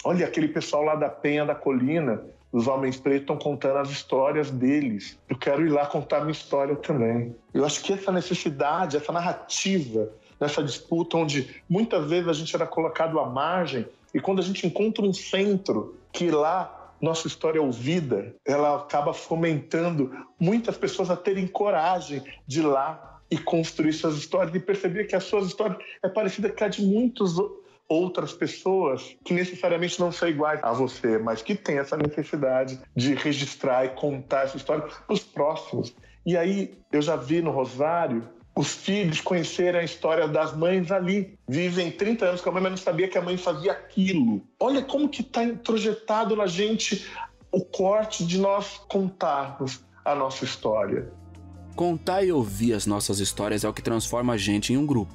[0.03, 4.51] olha aquele pessoal lá da Penha da Colina, os homens pretos estão contando as histórias
[4.51, 5.17] deles.
[5.29, 7.33] Eu quero ir lá contar minha história também.
[7.55, 10.11] Eu acho que essa necessidade, essa narrativa,
[10.41, 14.67] nessa disputa onde muitas vezes a gente era colocado à margem, e quando a gente
[14.67, 20.11] encontra um centro que lá nossa história é ouvida, ela acaba fomentando
[20.41, 25.15] muitas pessoas a terem coragem de ir lá e construir suas histórias e perceber que
[25.15, 27.33] as suas histórias é parecida com a de muitas
[27.87, 33.15] outras pessoas que necessariamente não são iguais a você, mas que têm essa necessidade de
[33.15, 35.95] registrar e contar essa história para os próximos.
[36.25, 38.27] E aí eu já vi no Rosário
[38.57, 41.39] os filhos conhecerem a história das mães ali.
[41.47, 44.41] Vivem 30 anos com a mãe, mas não sabia que a mãe fazia aquilo.
[44.59, 47.07] Olha como que está introjetado na gente
[47.53, 51.13] o corte de nós contarmos a nossa história.
[51.75, 55.13] Contar e ouvir as nossas histórias é o que transforma a gente em um grupo.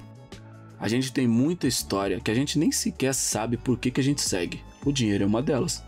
[0.79, 4.03] A gente tem muita história que a gente nem sequer sabe por que, que a
[4.03, 4.63] gente segue.
[4.85, 5.83] O dinheiro é uma delas.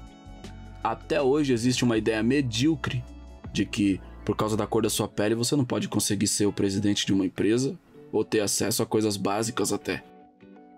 [0.84, 3.04] Até hoje existe uma ideia medíocre
[3.52, 6.54] de que por causa da cor da sua pele, você não pode conseguir ser o
[6.54, 7.78] presidente de uma empresa
[8.12, 10.04] ou ter acesso a coisas básicas até.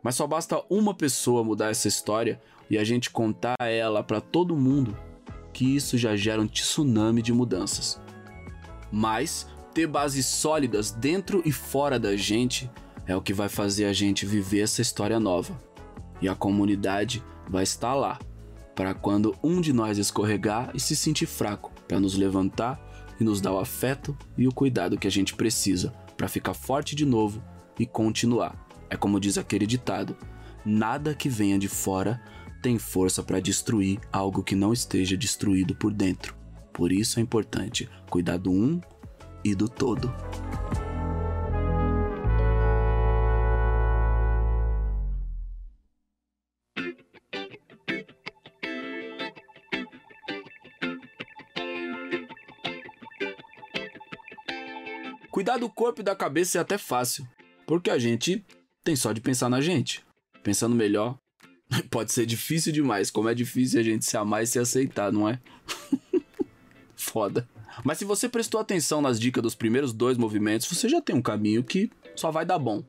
[0.01, 2.39] Mas só basta uma pessoa mudar essa história
[2.69, 4.97] e a gente contar ela para todo mundo
[5.53, 7.99] que isso já gera um tsunami de mudanças.
[8.91, 12.69] Mas ter bases sólidas dentro e fora da gente
[13.07, 15.61] é o que vai fazer a gente viver essa história nova.
[16.21, 18.19] E a comunidade vai estar lá
[18.75, 22.79] para quando um de nós escorregar e se sentir fraco, para nos levantar
[23.19, 26.95] e nos dá o afeto e o cuidado que a gente precisa para ficar forte
[26.95, 27.41] de novo
[27.79, 28.55] e continuar.
[28.89, 30.15] É como diz aquele ditado:
[30.65, 32.21] nada que venha de fora
[32.61, 36.35] tem força para destruir algo que não esteja destruído por dentro.
[36.73, 38.81] Por isso é importante cuidar do um
[39.43, 40.13] e do todo.
[55.55, 57.25] Cuidar do corpo e da cabeça é até fácil,
[57.65, 58.45] porque a gente
[58.83, 60.03] tem só de pensar na gente.
[60.43, 61.17] Pensando melhor,
[61.89, 65.29] pode ser difícil demais, como é difícil a gente se amar e se aceitar, não
[65.29, 65.39] é?
[66.93, 67.47] Foda.
[67.85, 71.21] Mas se você prestou atenção nas dicas dos primeiros dois movimentos, você já tem um
[71.21, 72.83] caminho que só vai dar bom.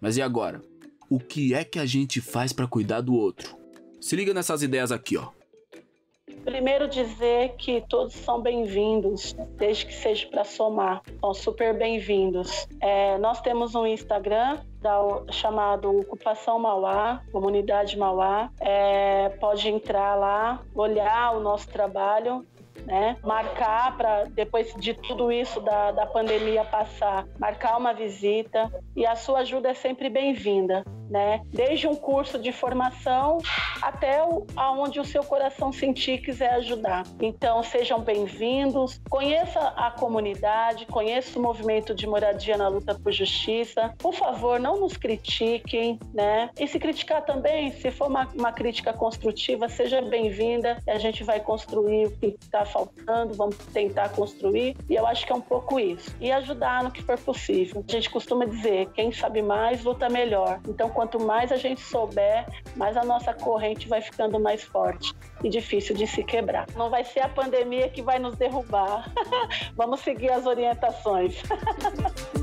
[0.00, 0.60] Mas e agora?
[1.08, 3.56] O que é que a gente faz para cuidar do outro?
[4.00, 5.30] Se liga nessas ideias aqui, ó.
[6.48, 11.02] Primeiro dizer que todos são bem-vindos, desde que seja para somar.
[11.20, 12.66] São super bem-vindos.
[12.80, 14.98] É, nós temos um Instagram da,
[15.30, 18.50] chamado Ocupação Mauá, Comunidade Mauá.
[18.60, 22.46] É, pode entrar lá, olhar o nosso trabalho
[22.86, 23.16] né?
[23.22, 29.14] Marcar para depois de tudo isso da, da pandemia passar, marcar uma visita e a
[29.14, 31.40] sua ajuda é sempre bem-vinda, né?
[31.46, 33.38] Desde um curso de formação
[33.82, 37.04] até o, aonde o seu coração sentir quiser ajudar.
[37.20, 43.94] Então sejam bem-vindos, conheça a comunidade, conheça o movimento de moradia na luta por justiça.
[43.98, 46.50] Por favor, não nos critiquem, né?
[46.58, 50.78] E se criticar também, se for uma, uma crítica construtiva, seja bem-vinda.
[50.86, 54.76] A gente vai construir o que está faltando, vamos tentar construir.
[54.88, 56.14] E eu acho que é um pouco isso.
[56.20, 57.84] E ajudar no que for possível.
[57.86, 60.60] A gente costuma dizer: quem sabe mais luta melhor.
[60.68, 62.46] Então, quanto mais a gente souber,
[62.76, 65.12] mais a nossa corrente vai ficando mais forte
[65.42, 66.66] e difícil de se quebrar.
[66.76, 69.12] Não vai ser a pandemia que vai nos derrubar.
[69.74, 71.42] vamos seguir as orientações.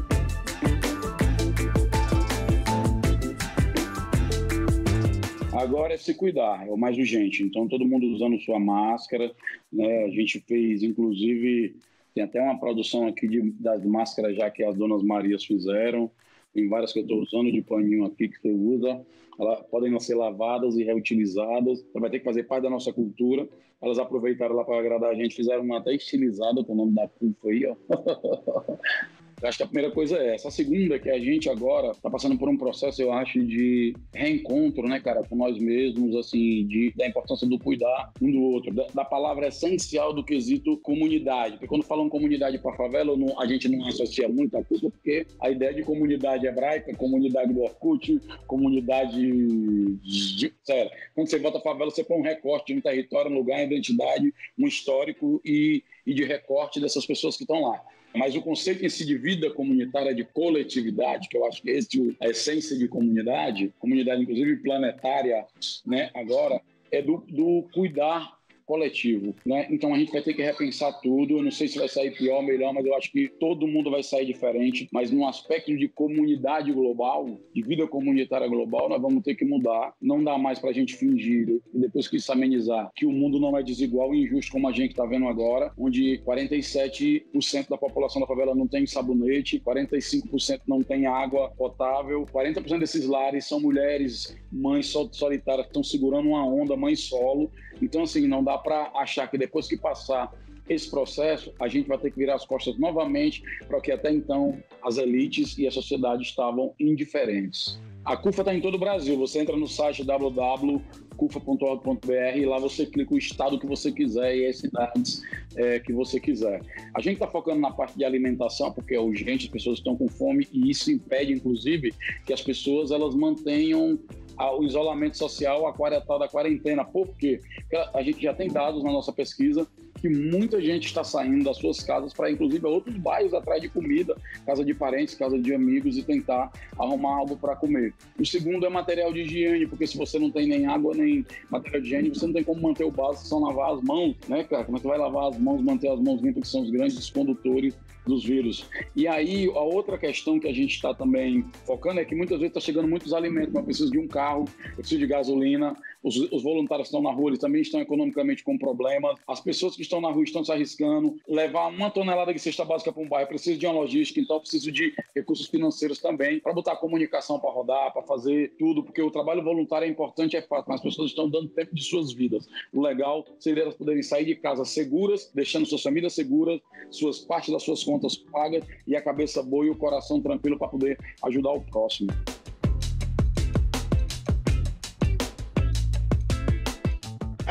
[5.55, 7.41] Agora é se cuidar, é o mais urgente.
[7.41, 9.33] Então, todo mundo usando sua máscara.
[9.71, 10.03] Né?
[10.03, 11.77] A gente fez, inclusive,
[12.13, 16.11] tem até uma produção aqui de, das máscaras já que as donas Marias fizeram.
[16.53, 19.05] Tem várias que eu estou usando de paninho aqui que você usa.
[19.39, 21.81] Elas podem ser lavadas e reutilizadas.
[21.81, 23.47] Você vai ter que fazer parte da nossa cultura.
[23.81, 27.07] Elas aproveitaram lá para agradar a gente, fizeram uma até estilizada com o nome da
[27.07, 27.75] CUFA aí, ó.
[29.47, 30.47] Acho que a primeira coisa é essa.
[30.47, 33.93] A segunda é que a gente agora está passando por um processo, eu acho, de
[34.13, 38.73] reencontro, né, cara, com nós mesmos, assim, de, da importância do cuidar um do outro,
[38.73, 41.53] da, da palavra essencial do quesito comunidade.
[41.53, 45.25] Porque quando falam comunidade para favela, não, a gente não associa muito a culpa, porque
[45.39, 49.15] a ideia de comunidade hebraica, comunidade do Orkut, comunidade.
[49.15, 53.59] De, sério, quando você bota favela, você põe um recorte de um território, um lugar,
[53.59, 57.81] uma identidade, um histórico e, e de recorte dessas pessoas que estão lá.
[58.15, 61.77] Mas o conceito em si de vida comunitária, de coletividade, que eu acho que é
[61.77, 65.45] esse a essência de comunidade, comunidade inclusive planetária,
[65.85, 66.61] né, agora,
[66.91, 68.34] é do, do cuidar
[68.65, 69.67] coletivo, né?
[69.69, 71.37] Então a gente vai ter que repensar tudo.
[71.37, 73.91] Eu não sei se vai sair pior ou melhor, mas eu acho que todo mundo
[73.91, 74.87] vai sair diferente.
[74.91, 79.93] Mas no aspecto de comunidade global, de vida comunitária global, nós vamos ter que mudar.
[80.01, 81.35] Não dá mais para a gente fingir
[81.73, 84.71] e depois que isso amenizar que o mundo não é desigual e injusto como a
[84.71, 90.81] gente está vendo agora, onde 47% da população da favela não tem sabonete, 45% não
[90.81, 96.75] tem água potável, 40% desses lares são mulheres, mães solitárias que estão segurando uma onda,
[96.75, 97.51] mãe solo.
[97.81, 100.31] Então assim não dá para achar que depois que passar
[100.67, 104.57] esse processo, a gente vai ter que virar as costas novamente para que até então
[104.83, 107.79] as elites e a sociedade estavam indiferentes.
[108.05, 109.17] A CUFA está em todo o Brasil.
[109.17, 114.45] Você entra no site www.cufa.org.br e lá você clica o estado que você quiser e
[114.45, 115.23] as cidades
[115.55, 116.61] é, que você quiser.
[116.93, 120.07] A gente está focando na parte de alimentação porque é urgente, as pessoas estão com
[120.07, 123.97] fome e isso impede, inclusive, que as pessoas elas mantenham
[124.37, 126.83] o isolamento social, a tal da quarentena.
[126.83, 127.39] Por quê?
[127.55, 129.67] Porque a gente já tem dados na nossa pesquisa
[129.99, 134.15] que muita gente está saindo das suas casas para, inclusive, outros bairros atrás de comida,
[134.45, 137.93] casa de parentes, casa de amigos e tentar arrumar algo para comer.
[138.19, 141.81] O segundo é material de higiene, porque se você não tem nem água nem material
[141.81, 144.65] de higiene, você não tem como manter o básico, só lavar as mãos, né, cara?
[144.65, 147.09] Como é que vai lavar as mãos, manter as mãos limpas, que são os grandes
[147.09, 147.73] condutores
[148.05, 148.69] dos vírus.
[148.95, 152.51] E aí, a outra questão que a gente está também focando é que muitas vezes
[152.55, 156.15] está chegando muitos alimentos, mas eu preciso de um carro, eu preciso de gasolina, os,
[156.31, 159.99] os, voluntários estão na rua, eles também estão economicamente com problemas, as pessoas que estão
[159.99, 163.57] na rua estão se arriscando, levar uma tonelada de cesta básica para um bairro, preciso
[163.57, 167.91] de uma logística, então preciso de recursos financeiros também, para botar a comunicação para rodar,
[167.91, 171.27] para fazer tudo, porque o trabalho voluntário é importante, é fácil, mas as pessoas estão
[171.29, 172.47] dando tempo de suas vidas.
[172.71, 177.51] O legal seria elas poderem sair de casa seguras, deixando suas famílias seguras, suas partes
[177.51, 177.94] das suas contas
[178.31, 182.09] pagas e a cabeça boa e o coração tranquilo para poder ajudar o próximo.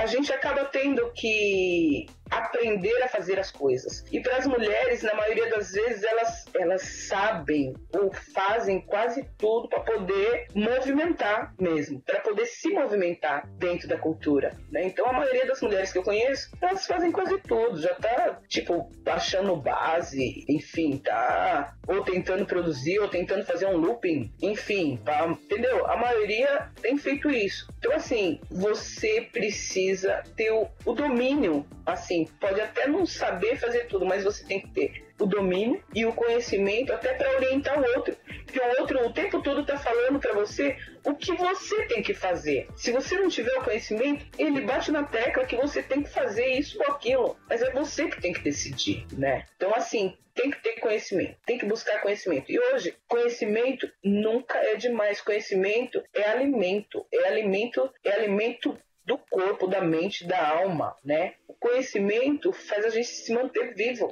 [0.05, 4.05] a gente acaba tendo que aprender a fazer as coisas.
[4.13, 9.69] E para as mulheres, na maioria das vezes, elas, elas sabem ou fazem quase tudo
[9.69, 14.57] para poder movimentar mesmo, para poder se movimentar dentro da cultura.
[14.71, 14.87] Né?
[14.87, 18.91] Então, a maioria das mulheres que eu conheço, elas fazem quase tudo, já tá, tipo,
[19.03, 25.87] baixando base, enfim, tá ou tentando produzir, ou tentando fazer um looping, enfim, tá, entendeu?
[25.87, 27.69] A maioria tem feito isso.
[27.79, 34.07] Então, assim, você precisa ter o, o domínio, assim, pode até não saber fazer tudo,
[34.07, 38.17] mas você tem que ter o domínio e o conhecimento até para orientar o outro.
[38.45, 42.15] Porque o outro o tempo todo está falando para você o que você tem que
[42.15, 42.69] fazer.
[42.77, 46.47] Se você não tiver o conhecimento, ele bate na tecla que você tem que fazer
[46.47, 47.37] isso ou aquilo.
[47.49, 49.47] Mas é você que tem que decidir, né?
[49.57, 52.51] Então, assim, tem que ter conhecimento, tem que buscar conhecimento.
[52.51, 55.21] E hoje, conhecimento nunca é demais.
[55.21, 61.35] Conhecimento é alimento, é alimento, é alimento do corpo, da mente, da alma, né?
[61.47, 64.09] O conhecimento faz a gente se manter vivo.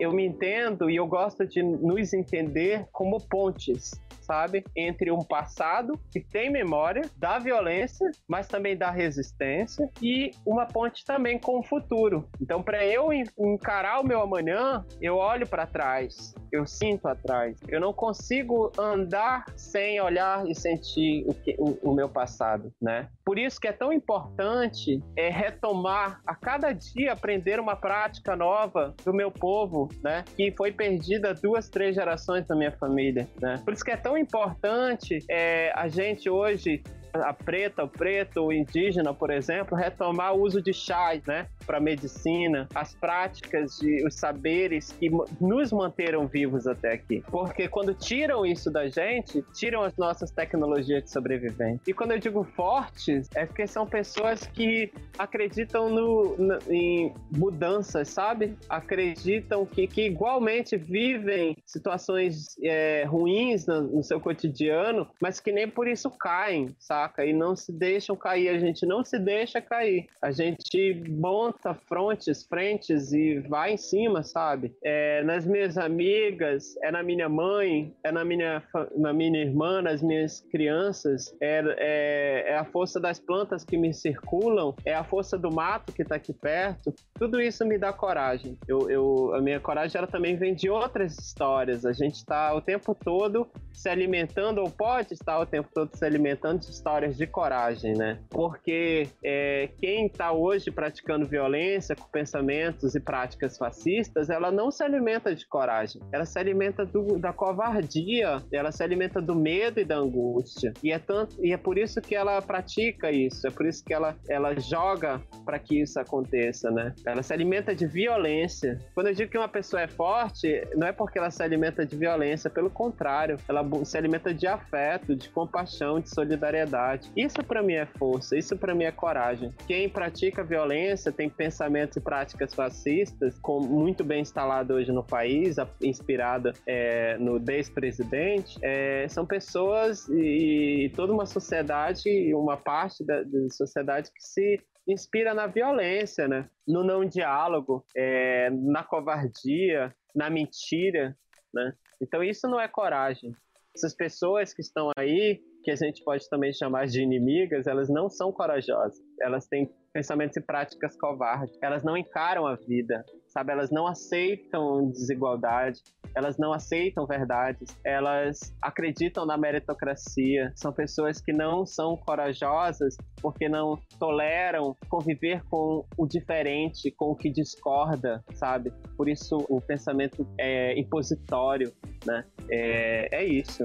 [0.00, 4.62] Eu me entendo e eu gosto de nos entender como pontes sabe?
[4.76, 11.02] Entre um passado que tem memória da violência, mas também da resistência e uma ponte
[11.04, 12.28] também com o futuro.
[12.40, 17.56] Então, para eu encarar o meu amanhã, eu olho para trás, eu sinto atrás.
[17.68, 23.08] Eu não consigo andar sem olhar e sentir o, que, o, o meu passado, né?
[23.24, 28.94] Por isso que é tão importante é retomar a cada dia aprender uma prática nova
[29.04, 30.24] do meu povo, né?
[30.36, 33.60] Que foi perdida duas, três gerações da minha família, né?
[33.64, 38.52] Por isso que é tão importante é, a gente hoje a preta, o preto, o
[38.52, 41.46] indígena, por exemplo, retomar o uso de chás, né?
[41.68, 47.22] Para a medicina, as práticas e os saberes que nos manteram vivos até aqui.
[47.30, 51.82] Porque quando tiram isso da gente, tiram as nossas tecnologias de sobrevivência.
[51.86, 58.08] E quando eu digo fortes, é porque são pessoas que acreditam no, no em mudanças,
[58.08, 58.56] sabe?
[58.68, 65.68] Acreditam que, que igualmente vivem situações é, ruins no, no seu cotidiano, mas que nem
[65.68, 67.26] por isso caem, saca?
[67.26, 68.48] E não se deixam cair.
[68.48, 70.06] A gente não se deixa cair.
[70.22, 74.74] A gente monta frontes, frentes e vai em cima, sabe?
[74.82, 78.62] É, nas minhas amigas, é na minha mãe, é na minha,
[78.96, 83.92] na minha irmã, nas minhas crianças, é, é, é a força das plantas que me
[83.92, 86.94] circulam, é a força do mato que está aqui perto.
[87.14, 88.56] Tudo isso me dá coragem.
[88.66, 91.84] Eu, eu, a minha coragem ela também vem de outras histórias.
[91.84, 96.04] A gente está o tempo todo se alimentando, ou pode estar o tempo todo se
[96.04, 98.18] alimentando de histórias de coragem, né?
[98.30, 101.47] Porque é, quem está hoje praticando violência
[101.94, 107.18] com pensamentos e práticas fascistas, ela não se alimenta de coragem, ela se alimenta do,
[107.18, 110.72] da covardia, ela se alimenta do medo e da angústia.
[110.82, 113.92] E é, tanto, e é por isso que ela pratica isso, é por isso que
[113.92, 116.94] ela, ela joga para que isso aconteça, né?
[117.06, 118.78] Ela se alimenta de violência.
[118.94, 121.96] Quando eu digo que uma pessoa é forte, não é porque ela se alimenta de
[121.96, 127.10] violência, pelo contrário, ela se alimenta de afeto, de compaixão, de solidariedade.
[127.16, 129.52] Isso para mim é força, isso para mim é coragem.
[129.66, 135.56] Quem pratica violência tem pensamentos e práticas fascistas, com, muito bem instalado hoje no país,
[135.80, 143.22] inspirada é, no ex-presidente, é, são pessoas e, e, toda uma sociedade, uma parte da,
[143.22, 146.48] da sociedade que se inspira na violência, né?
[146.66, 151.16] No não diálogo, é, na covardia, na mentira,
[151.54, 151.72] né?
[152.02, 153.30] Então isso não é coragem.
[153.76, 158.08] Essas pessoas que estão aí, que a gente pode também chamar de inimigas, elas não
[158.08, 158.98] são corajosas.
[159.20, 161.56] Elas têm pensamentos e práticas covardes.
[161.62, 163.52] Elas não encaram a vida, sabe?
[163.52, 165.80] Elas não aceitam desigualdade,
[166.14, 170.52] elas não aceitam verdades, elas acreditam na meritocracia.
[170.56, 177.16] São pessoas que não são corajosas porque não toleram conviver com o diferente, com o
[177.16, 178.72] que discorda, sabe?
[178.96, 181.72] Por isso o pensamento é impositório,
[182.06, 182.24] né?
[182.50, 183.64] É, é isso.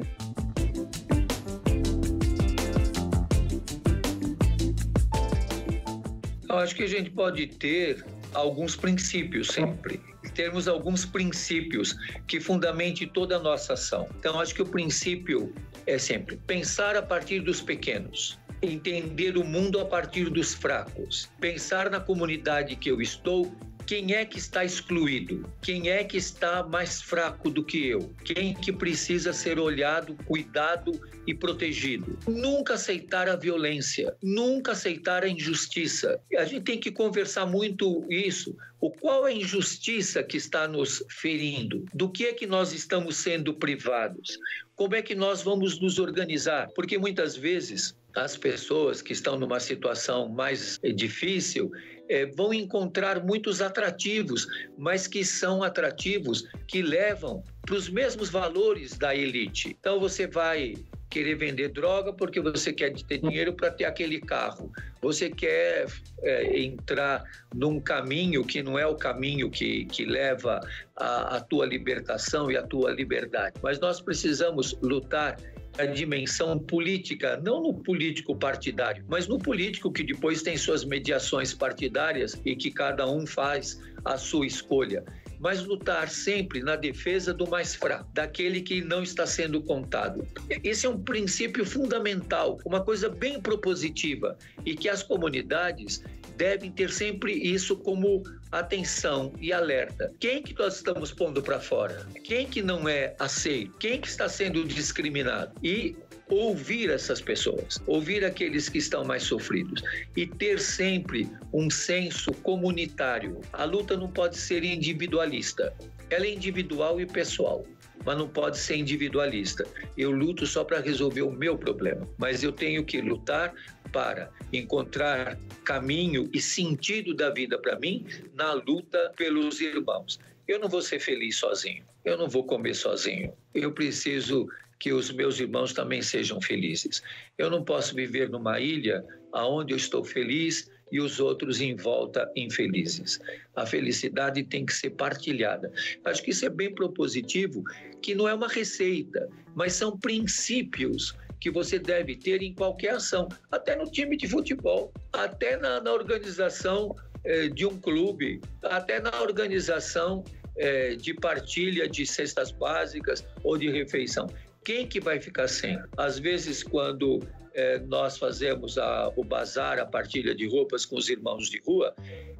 [6.53, 9.99] Eu acho que a gente pode ter alguns princípios sempre.
[10.35, 11.95] Termos alguns princípios
[12.27, 14.07] que fundamente toda a nossa ação.
[14.19, 15.51] Então, acho que o princípio
[15.87, 21.89] é sempre pensar a partir dos pequenos, entender o mundo a partir dos fracos, pensar
[21.89, 23.51] na comunidade que eu estou
[23.85, 25.49] quem é que está excluído?
[25.61, 28.13] Quem é que está mais fraco do que eu?
[28.23, 30.91] Quem que precisa ser olhado, cuidado
[31.27, 32.17] e protegido?
[32.27, 36.19] Nunca aceitar a violência, nunca aceitar a injustiça.
[36.37, 38.55] A gente tem que conversar muito isso.
[38.79, 41.85] O qual é a injustiça que está nos ferindo?
[41.93, 44.37] Do que é que nós estamos sendo privados?
[44.75, 46.69] Como é que nós vamos nos organizar?
[46.75, 51.71] Porque muitas vezes as pessoas que estão numa situação mais difícil
[52.09, 54.47] é, vão encontrar muitos atrativos,
[54.77, 59.75] mas que são atrativos que levam para os mesmos valores da elite.
[59.79, 60.73] Então você vai
[61.13, 64.71] querer vender droga porque você quer ter dinheiro para ter aquele carro.
[64.99, 65.85] Você quer
[66.23, 70.59] é, entrar num caminho que não é o caminho que, que leva
[70.95, 73.59] a tua libertação e a tua liberdade.
[73.61, 75.37] Mas nós precisamos lutar
[75.77, 81.53] a dimensão política, não no político partidário, mas no político que depois tem suas mediações
[81.53, 85.03] partidárias e que cada um faz a sua escolha
[85.43, 90.25] mas lutar sempre na defesa do mais fraco, daquele que não está sendo contado.
[90.63, 96.01] Esse é um princípio fundamental, uma coisa bem propositiva e que as comunidades
[96.37, 98.23] devem ter sempre isso como
[98.53, 100.13] atenção e alerta.
[100.17, 102.07] Quem que nós estamos pondo para fora?
[102.23, 103.75] Quem que não é aceito?
[103.77, 105.51] Quem que está sendo discriminado?
[105.61, 105.97] E
[106.33, 109.83] ouvir essas pessoas, ouvir aqueles que estão mais sofridos
[110.15, 113.39] e ter sempre um senso comunitário.
[113.51, 115.73] A luta não pode ser individualista,
[116.09, 117.65] ela é individual e pessoal
[118.05, 119.65] mas não pode ser individualista.
[119.97, 123.53] Eu luto só para resolver o meu problema, mas eu tenho que lutar
[123.91, 130.19] para encontrar caminho e sentido da vida para mim na luta pelos irmãos.
[130.47, 133.33] Eu não vou ser feliz sozinho, eu não vou comer sozinho.
[133.53, 134.47] Eu preciso
[134.83, 137.01] que os meus irmãos também sejam felizes.
[137.37, 139.01] Eu não posso viver numa ilha
[139.33, 143.17] onde eu estou feliz e os outros em volta infelizes.
[143.55, 145.71] A felicidade tem que ser partilhada.
[146.03, 147.63] Acho que isso é bem propositivo,
[148.01, 153.29] que não é uma receita, mas são princípios que você deve ter em qualquer ação,
[153.49, 159.21] até no time de futebol, até na, na organização é, de um clube, até na
[159.21, 160.25] organização
[160.57, 164.27] é, de partilha de cestas básicas ou de refeição.
[164.63, 165.77] Quem que vai ficar sem?
[165.97, 167.19] Às vezes, quando
[167.53, 171.93] é, nós fazemos a, o bazar, a partilha de roupas com os irmãos de rua,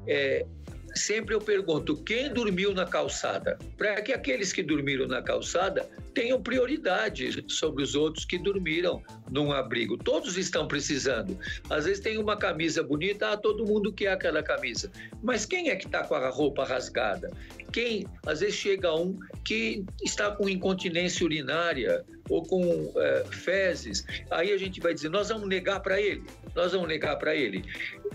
[0.06, 0.46] é,
[0.94, 6.40] sempre eu pergunto quem dormiu na calçada, para que aqueles que dormiram na calçada tenham
[6.40, 9.02] prioridade sobre os outros que dormiram
[9.34, 9.98] num abrigo.
[9.98, 11.36] Todos estão precisando.
[11.68, 14.90] Às vezes tem uma camisa bonita, ah, todo mundo quer aquela camisa.
[15.20, 17.30] Mas quem é que está com a roupa rasgada?
[17.72, 18.06] Quem?
[18.24, 24.06] Às vezes chega um que está com incontinência urinária ou com é, fezes.
[24.30, 26.22] Aí a gente vai dizer, nós vamos negar para ele.
[26.54, 27.64] Nós vamos negar para ele.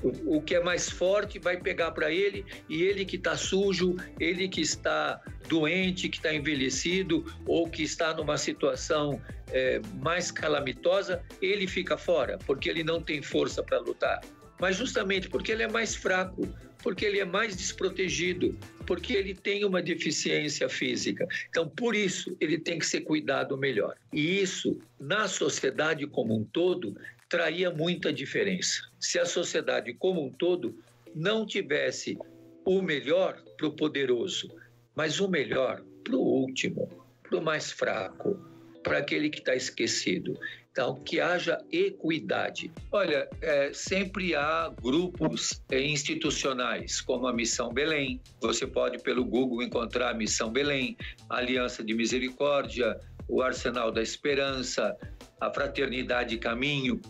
[0.02, 3.98] O, o que é mais forte vai pegar para ele e ele que está sujo,
[4.18, 9.22] ele que está doente, que está envelhecido ou que está numa situação
[9.52, 14.22] é, mais calamitosa, ele fica fora, porque ele não tem força para lutar.
[14.60, 16.48] Mas justamente porque ele é mais fraco,
[16.84, 21.28] porque ele é mais desprotegido, porque ele tem uma deficiência física.
[21.50, 23.96] Então, por isso, ele tem que ser cuidado melhor.
[24.12, 26.96] E isso, na sociedade como um todo,
[27.28, 28.82] traria muita diferença.
[29.00, 30.78] Se a sociedade como um todo
[31.16, 32.18] não tivesse
[32.66, 34.50] o melhor para o poderoso,
[34.96, 36.90] mas o melhor para o último,
[37.24, 38.40] para o mais fraco,
[38.84, 40.38] para aquele que está esquecido.
[40.72, 42.72] Então, que haja equidade.
[42.92, 48.22] Olha, é, sempre há grupos é, institucionais, como a Missão Belém.
[48.40, 50.96] Você pode, pelo Google, encontrar a Missão Belém,
[51.30, 52.98] a Aliança de Misericórdia,
[53.28, 54.96] o Arsenal da Esperança,
[55.42, 57.02] a Fraternidade Caminho.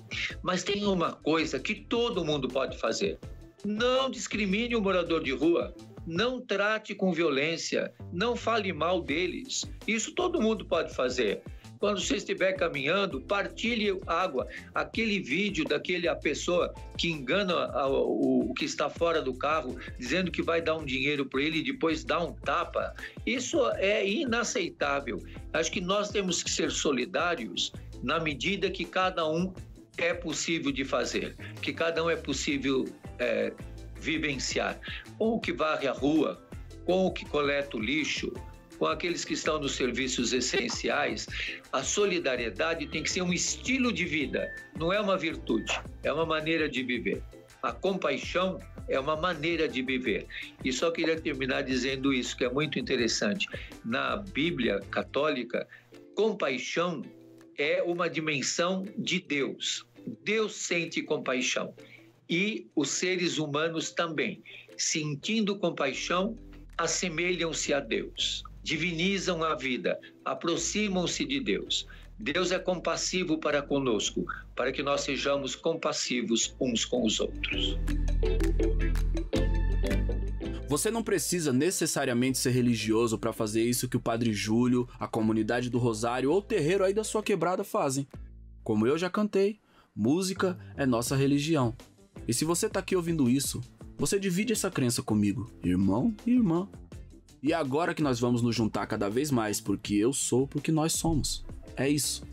[0.42, 3.20] Mas tem uma coisa que todo mundo pode fazer.
[3.66, 5.76] Não discrimine o morador de rua
[6.10, 9.70] não trate com violência, não fale mal deles.
[9.88, 11.44] Isso todo mundo pode fazer.
[11.78, 14.48] Quando você estiver caminhando, partilhe água.
[14.74, 20.42] Aquele vídeo daquela pessoa que engana o, o que está fora do carro, dizendo que
[20.42, 22.94] vai dar um dinheiro para ele e depois dá um tapa.
[23.24, 25.24] Isso é inaceitável.
[25.54, 27.72] Acho que nós temos que ser solidários
[28.02, 29.54] na medida que cada um
[29.96, 32.86] é possível de fazer, que cada um é possível
[33.20, 33.54] é,
[34.00, 34.80] vivenciar.
[35.18, 36.42] Com o que varre a rua,
[36.86, 38.34] com o que coleta o lixo,
[38.80, 41.28] com aqueles que estão nos serviços essenciais,
[41.72, 46.26] a solidariedade tem que ser um estilo de vida, não é uma virtude, é uma
[46.26, 47.22] maneira de viver.
[47.62, 48.58] A compaixão
[48.88, 50.26] é uma maneira de viver.
[50.64, 53.48] E só queria terminar dizendo isso, que é muito interessante.
[53.84, 55.68] Na Bíblia católica,
[56.16, 57.02] compaixão
[57.58, 59.86] é uma dimensão de Deus.
[60.24, 61.74] Deus sente compaixão
[62.30, 64.44] e os seres humanos também,
[64.78, 66.38] sentindo compaixão,
[66.78, 71.88] assemelham-se a Deus divinizam a vida, aproximam-se de Deus.
[72.20, 74.26] Deus é compassivo para conosco,
[74.56, 77.78] para que nós sejamos compassivos uns com os outros.
[80.68, 85.70] Você não precisa necessariamente ser religioso para fazer isso que o Padre Júlio, a comunidade
[85.70, 88.08] do Rosário ou o terreiro aí da sua quebrada fazem.
[88.64, 89.60] Como eu já cantei,
[89.96, 91.76] música é nossa religião.
[92.28, 93.62] E se você tá aqui ouvindo isso,
[93.98, 96.68] você divide essa crença comigo, irmão e irmã.
[97.42, 100.72] E é agora que nós vamos nos juntar cada vez mais, porque eu sou porque
[100.72, 101.46] nós somos.
[101.76, 102.24] É isso.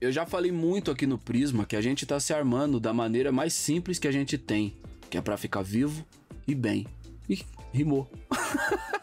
[0.00, 3.32] Eu já falei muito aqui no Prisma que a gente tá se armando da maneira
[3.32, 4.76] mais simples que a gente tem,
[5.08, 6.04] que é para ficar vivo
[6.46, 6.86] e bem.
[7.28, 7.40] E
[7.72, 8.10] rimou.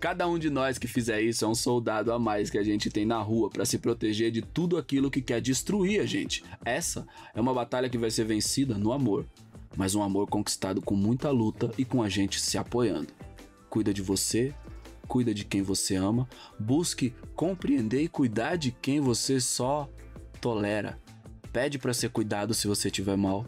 [0.00, 2.88] Cada um de nós que fizer isso é um soldado a mais que a gente
[2.88, 6.44] tem na rua para se proteger de tudo aquilo que quer destruir a gente.
[6.64, 9.26] Essa é uma batalha que vai ser vencida no amor,
[9.76, 13.08] mas um amor conquistado com muita luta e com a gente se apoiando
[13.68, 14.54] cuida de você,
[15.06, 19.88] cuida de quem você ama, busque compreender e cuidar de quem você só
[20.40, 20.98] tolera.
[21.52, 23.46] Pede para ser cuidado se você tiver mal.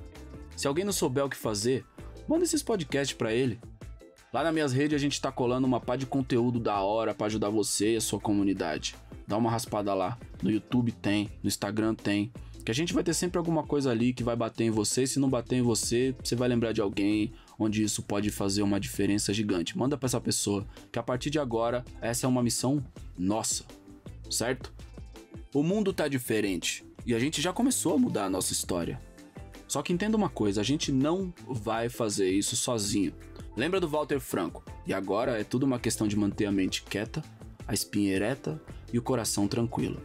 [0.56, 1.84] Se alguém não souber o que fazer,
[2.28, 3.60] manda esses podcasts para ele.
[4.32, 7.26] Lá nas minhas redes a gente tá colando uma pá de conteúdo da hora para
[7.26, 8.94] ajudar você e a sua comunidade.
[9.26, 10.16] Dá uma raspada lá.
[10.40, 12.32] No YouTube tem, no Instagram tem.
[12.64, 15.04] Que a gente vai ter sempre alguma coisa ali que vai bater em você.
[15.04, 18.78] Se não bater em você, você vai lembrar de alguém onde isso pode fazer uma
[18.78, 19.76] diferença gigante.
[19.76, 22.84] Manda para essa pessoa que a partir de agora essa é uma missão
[23.18, 23.64] nossa,
[24.30, 24.72] certo?
[25.52, 29.00] O mundo tá diferente e a gente já começou a mudar a nossa história.
[29.66, 33.12] Só que entenda uma coisa, a gente não vai fazer isso sozinho.
[33.56, 34.64] Lembra do Walter Franco?
[34.86, 37.22] E agora é tudo uma questão de manter a mente quieta,
[37.66, 38.62] a espinha ereta
[38.92, 40.00] e o coração tranquilo.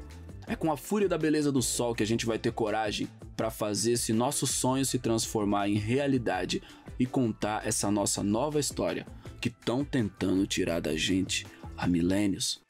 [0.47, 3.51] É com a fúria da beleza do sol que a gente vai ter coragem para
[3.51, 6.61] fazer esse nosso sonho se transformar em realidade
[6.99, 9.05] e contar essa nossa nova história
[9.39, 11.45] que estão tentando tirar da gente
[11.77, 12.61] há milênios.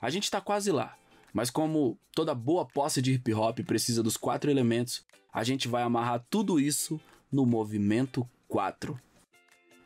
[0.00, 0.96] A gente está quase lá,
[1.32, 5.82] mas como toda boa posse de hip hop precisa dos quatro elementos, a gente vai
[5.82, 6.98] amarrar tudo isso
[7.30, 8.98] no movimento 4.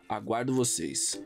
[0.08, 1.20] Aguardo vocês.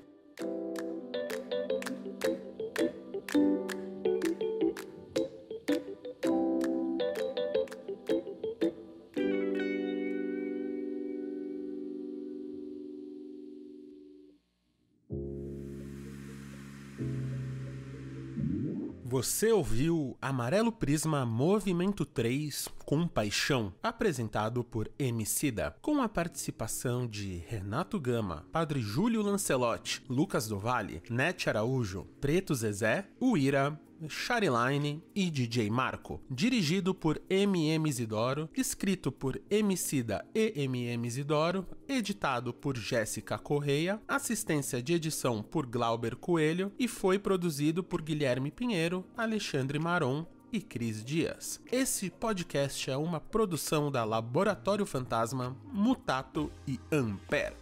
[19.04, 27.36] Você ouviu Amarelo Prisma Movimento 3 com Paixão, apresentado por Emicida, com a participação de
[27.46, 33.78] Renato Gama, Padre Júlio Lancelotti, Lucas do Vale, Nete Araújo, Preto Zezé, Uira,
[34.08, 42.54] Chariline e DJ Marco, dirigido por MM Isidoro, escrito por Emicida e MM Isidoro, editado
[42.54, 49.04] por Jéssica Correia, assistência de edição por Glauber Coelho e foi produzido por Guilherme Pinheiro,
[49.14, 51.60] Alexandre Maron e Cris Dias.
[51.70, 57.56] Esse podcast é uma produção da Laboratório Fantasma, Mutato e Ampere.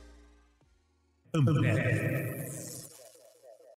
[1.34, 2.85] Ampere.